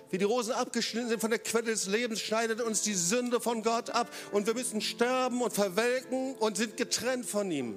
wie 0.09 0.17
die 0.17 0.25
Rosen 0.25 0.53
abgeschnitten 0.53 1.09
sind 1.09 1.21
von 1.21 1.29
der 1.29 1.39
Quelle 1.39 1.65
des 1.65 1.87
Lebens, 1.87 2.19
schneidet 2.19 2.61
uns 2.61 2.81
die 2.81 2.93
Sünde 2.93 3.39
von 3.39 3.63
Gott 3.63 3.89
ab 3.89 4.09
und 4.31 4.47
wir 4.47 4.53
müssen 4.53 4.81
sterben 4.81 5.41
und 5.41 5.53
verwelken 5.53 6.35
und 6.35 6.57
sind 6.57 6.77
getrennt 6.77 7.25
von 7.25 7.51
ihm. 7.51 7.75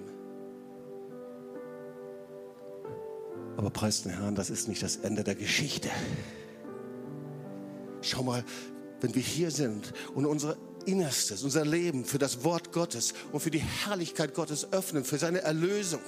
Aber 3.56 3.70
preis 3.70 4.02
den 4.02 4.12
Herrn, 4.12 4.34
das 4.34 4.50
ist 4.50 4.68
nicht 4.68 4.82
das 4.82 4.96
Ende 4.96 5.24
der 5.24 5.34
Geschichte. 5.34 5.90
Schau 8.00 8.22
mal, 8.22 8.44
wenn 9.00 9.14
wir 9.14 9.22
hier 9.22 9.50
sind 9.50 9.92
und 10.14 10.26
unsere 10.26 10.56
Innerstes, 10.86 11.42
unser 11.42 11.64
Leben 11.64 12.04
für 12.04 12.18
das 12.18 12.44
Wort 12.44 12.72
Gottes 12.72 13.14
und 13.32 13.40
für 13.40 13.50
die 13.50 13.60
Herrlichkeit 13.60 14.34
Gottes 14.34 14.72
öffnen, 14.72 15.04
für 15.04 15.18
seine 15.18 15.42
Erlösung. 15.42 16.00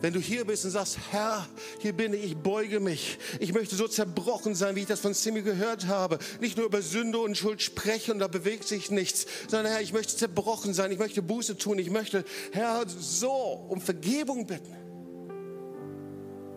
Wenn 0.00 0.12
du 0.12 0.20
hier 0.20 0.44
bist 0.44 0.64
und 0.64 0.70
sagst, 0.70 0.98
Herr, 1.10 1.46
hier 1.80 1.92
bin 1.92 2.14
ich, 2.14 2.24
ich 2.24 2.36
beuge 2.36 2.80
mich. 2.80 3.18
Ich 3.40 3.52
möchte 3.52 3.76
so 3.76 3.88
zerbrochen 3.88 4.54
sein, 4.54 4.76
wie 4.76 4.80
ich 4.80 4.86
das 4.86 5.00
von 5.00 5.14
Simi 5.14 5.42
gehört 5.42 5.86
habe. 5.86 6.18
Nicht 6.40 6.56
nur 6.56 6.66
über 6.66 6.82
Sünde 6.82 7.18
und 7.18 7.36
Schuld 7.36 7.62
sprechen 7.62 8.12
und 8.12 8.18
da 8.18 8.28
bewegt 8.28 8.66
sich 8.66 8.90
nichts, 8.90 9.26
sondern 9.48 9.72
Herr, 9.72 9.82
ich 9.82 9.92
möchte 9.92 10.16
zerbrochen 10.16 10.74
sein, 10.74 10.92
ich 10.92 10.98
möchte 10.98 11.22
Buße 11.22 11.56
tun, 11.56 11.78
ich 11.78 11.90
möchte, 11.90 12.24
Herr, 12.52 12.84
so 12.86 13.32
um 13.68 13.80
Vergebung 13.80 14.46
bitten. 14.46 14.76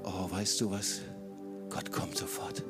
Oh, 0.04 0.30
weißt 0.30 0.62
du 0.62 0.71
was? 0.71 1.01
Gott 1.69 1.91
kommt 1.91 2.17
sofort. 2.17 2.63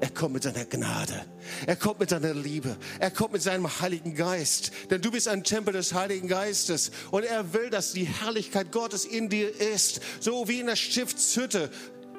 Er 0.00 0.08
kommt 0.08 0.32
mit 0.32 0.42
seiner 0.42 0.64
Gnade. 0.64 1.26
Er 1.66 1.76
kommt 1.76 2.00
mit 2.00 2.08
seiner 2.08 2.32
Liebe. 2.32 2.74
Er 2.98 3.10
kommt 3.10 3.34
mit 3.34 3.42
seinem 3.42 3.80
Heiligen 3.80 4.14
Geist. 4.14 4.72
Denn 4.88 5.02
du 5.02 5.10
bist 5.10 5.28
ein 5.28 5.44
Tempel 5.44 5.74
des 5.74 5.92
Heiligen 5.92 6.26
Geistes. 6.26 6.90
Und 7.10 7.24
er 7.24 7.52
will, 7.52 7.68
dass 7.68 7.92
die 7.92 8.04
Herrlichkeit 8.04 8.72
Gottes 8.72 9.04
in 9.04 9.28
dir 9.28 9.60
ist. 9.60 10.00
So 10.20 10.48
wie 10.48 10.60
in 10.60 10.66
der 10.66 10.76
Stiftshütte 10.76 11.70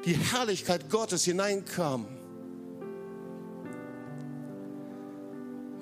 die 0.05 0.13
Herrlichkeit 0.13 0.91
Gottes 0.91 1.23
hineinkam. 1.25 2.05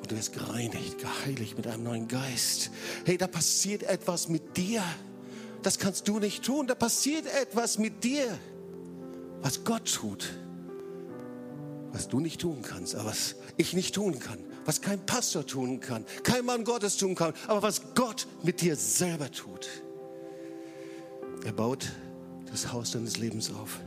Und 0.02 0.10
du 0.10 0.16
wirst 0.16 0.32
gereinigt, 0.32 1.00
geheiligt 1.00 1.58
mit 1.58 1.68
einem 1.68 1.84
neuen 1.84 2.08
Geist. 2.08 2.72
Hey, 3.04 3.18
da 3.18 3.28
passiert 3.28 3.84
etwas 3.84 4.30
mit 4.30 4.56
dir. 4.56 4.82
Das 5.64 5.80
kannst 5.80 6.08
du 6.08 6.20
nicht 6.20 6.46
tun. 6.46 6.66
Da 6.66 6.76
passiert 6.76 7.26
etwas 7.26 7.78
mit 7.78 8.06
dir, 8.06 8.40
was 9.42 9.66
Gott 9.66 9.94
tut 9.94 10.30
was 11.91 12.08
du 12.08 12.19
nicht 12.19 12.41
tun 12.41 12.62
kannst, 12.62 12.95
aber 12.95 13.10
was 13.10 13.36
ich 13.58 13.73
nicht 13.73 13.95
tun 13.95 14.19
kann, 14.19 14.39
was 14.65 14.82
kein 14.82 15.06
Pastor 15.06 15.45
tun 15.45 15.80
kann, 15.80 16.06
kein 16.23 16.45
Mann 16.45 16.63
Gottes 16.63 16.97
tun 16.97 17.15
kann, 17.15 17.34
aber 17.47 17.62
was 17.63 17.93
Gott 17.95 18.28
mit 18.43 18.62
dir 18.62 18.75
selber 18.75 19.32
tut. 19.32 19.67
Er 21.45 21.54
baut 21.54 21.91
das 22.52 22.71
Haus 22.71 22.91
deines 22.91 23.17
Lebens 23.17 23.52
auf. 23.52 23.80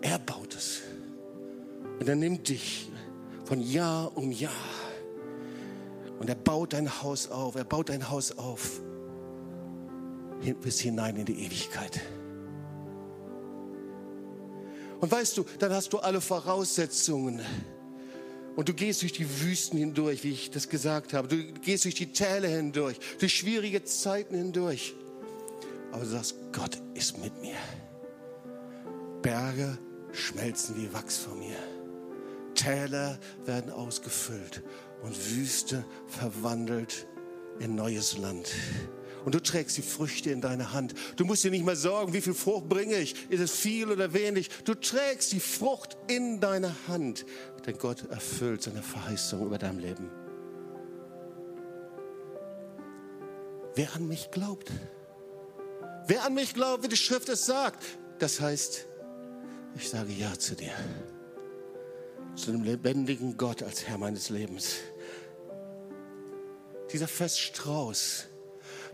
Er 0.00 0.18
baut 0.18 0.54
es. 0.54 0.82
Und 2.00 2.08
er 2.08 2.16
nimmt 2.16 2.48
dich 2.48 2.90
von 3.44 3.60
Jahr 3.60 4.16
um 4.16 4.32
Jahr. 4.32 4.52
Und 6.18 6.28
er 6.28 6.34
baut 6.34 6.72
dein 6.72 7.02
Haus 7.02 7.30
auf. 7.30 7.54
Er 7.54 7.64
baut 7.64 7.88
dein 7.88 8.10
Haus 8.10 8.32
auf 8.36 8.80
bis 10.52 10.80
hinein 10.80 11.16
in 11.16 11.24
die 11.24 11.46
Ewigkeit. 11.46 12.00
Und 15.00 15.10
weißt 15.10 15.36
du, 15.36 15.44
dann 15.58 15.72
hast 15.72 15.92
du 15.92 15.98
alle 15.98 16.20
Voraussetzungen. 16.20 17.40
Und 18.56 18.68
du 18.68 18.74
gehst 18.74 19.02
durch 19.02 19.12
die 19.12 19.40
Wüsten 19.40 19.78
hindurch, 19.78 20.22
wie 20.22 20.30
ich 20.30 20.50
das 20.50 20.68
gesagt 20.68 21.12
habe. 21.12 21.28
Du 21.28 21.36
gehst 21.60 21.84
durch 21.84 21.94
die 21.94 22.12
Täler 22.12 22.48
hindurch, 22.48 22.98
durch 23.18 23.34
schwierige 23.34 23.84
Zeiten 23.84 24.36
hindurch. 24.36 24.94
Aber 25.90 26.04
du 26.04 26.10
sagst, 26.10 26.36
Gott 26.52 26.78
ist 26.94 27.18
mit 27.18 27.40
mir. 27.40 27.56
Berge 29.22 29.78
schmelzen 30.12 30.76
wie 30.76 30.92
Wachs 30.92 31.16
vor 31.16 31.34
mir. 31.34 31.56
Täler 32.54 33.18
werden 33.44 33.72
ausgefüllt 33.72 34.62
und 35.02 35.16
Wüste 35.32 35.84
verwandelt 36.06 37.06
in 37.58 37.74
neues 37.74 38.18
Land 38.18 38.48
und 39.24 39.34
du 39.34 39.42
trägst 39.42 39.76
die 39.76 39.82
Früchte 39.82 40.30
in 40.30 40.40
deiner 40.40 40.72
Hand. 40.72 40.94
Du 41.16 41.24
musst 41.24 41.44
dir 41.44 41.50
nicht 41.50 41.64
mehr 41.64 41.76
sorgen, 41.76 42.12
wie 42.12 42.20
viel 42.20 42.34
Frucht 42.34 42.68
bringe 42.68 42.96
ich, 42.96 43.30
ist 43.30 43.40
es 43.40 43.52
viel 43.52 43.90
oder 43.90 44.12
wenig. 44.12 44.50
Du 44.64 44.74
trägst 44.74 45.32
die 45.32 45.40
Frucht 45.40 45.96
in 46.08 46.40
deiner 46.40 46.74
Hand, 46.88 47.24
denn 47.66 47.78
Gott 47.78 48.08
erfüllt 48.10 48.62
seine 48.62 48.82
Verheißung 48.82 49.46
über 49.46 49.58
dein 49.58 49.78
Leben. 49.78 50.10
Wer 53.74 53.94
an 53.94 54.06
mich 54.06 54.30
glaubt, 54.30 54.70
wer 56.06 56.24
an 56.24 56.34
mich 56.34 56.54
glaubt, 56.54 56.84
wie 56.84 56.88
die 56.88 56.96
Schrift 56.96 57.28
es 57.28 57.46
sagt, 57.46 57.82
das 58.18 58.40
heißt, 58.40 58.86
ich 59.76 59.88
sage 59.88 60.12
Ja 60.12 60.38
zu 60.38 60.54
dir, 60.54 60.72
zu 62.36 62.52
dem 62.52 62.62
lebendigen 62.62 63.36
Gott 63.36 63.62
als 63.62 63.88
Herr 63.88 63.98
meines 63.98 64.28
Lebens. 64.28 64.76
Dieser 66.92 67.08
Feststrauß, 67.08 68.28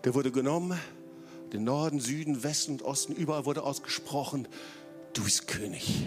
der 0.04 0.14
wurde 0.14 0.32
genommen, 0.32 0.78
den 1.52 1.64
Norden, 1.64 2.00
Süden, 2.00 2.42
Westen 2.42 2.72
und 2.72 2.82
Osten, 2.82 3.12
überall 3.12 3.44
wurde 3.44 3.62
ausgesprochen, 3.62 4.48
du 5.12 5.24
bist 5.24 5.48
König. 5.48 6.06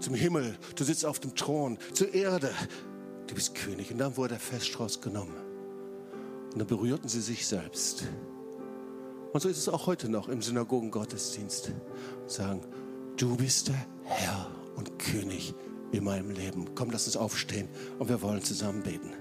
Zum 0.00 0.14
Himmel, 0.14 0.58
du 0.74 0.84
sitzt 0.84 1.06
auf 1.06 1.20
dem 1.20 1.34
Thron, 1.34 1.78
zur 1.92 2.12
Erde, 2.12 2.50
du 3.26 3.34
bist 3.34 3.54
König. 3.54 3.90
Und 3.90 3.98
dann 3.98 4.16
wurde 4.16 4.30
der 4.30 4.40
Feststrauß 4.40 5.00
genommen. 5.00 5.34
Und 6.52 6.58
dann 6.58 6.66
berührten 6.66 7.08
sie 7.08 7.20
sich 7.20 7.46
selbst. 7.46 8.04
Und 9.32 9.40
so 9.40 9.48
ist 9.48 9.58
es 9.58 9.68
auch 9.68 9.86
heute 9.86 10.08
noch 10.08 10.28
im 10.28 10.42
Synagogen-Gottesdienst. 10.42 11.72
Sagen, 12.26 12.60
du 13.16 13.36
bist 13.36 13.68
der 13.68 13.86
Herr 14.04 14.50
und 14.76 14.98
König 14.98 15.54
in 15.92 16.04
meinem 16.04 16.30
Leben. 16.30 16.74
Komm, 16.74 16.90
lass 16.90 17.06
uns 17.06 17.16
aufstehen 17.16 17.68
und 17.98 18.08
wir 18.08 18.20
wollen 18.22 18.42
zusammen 18.42 18.82
beten. 18.82 19.12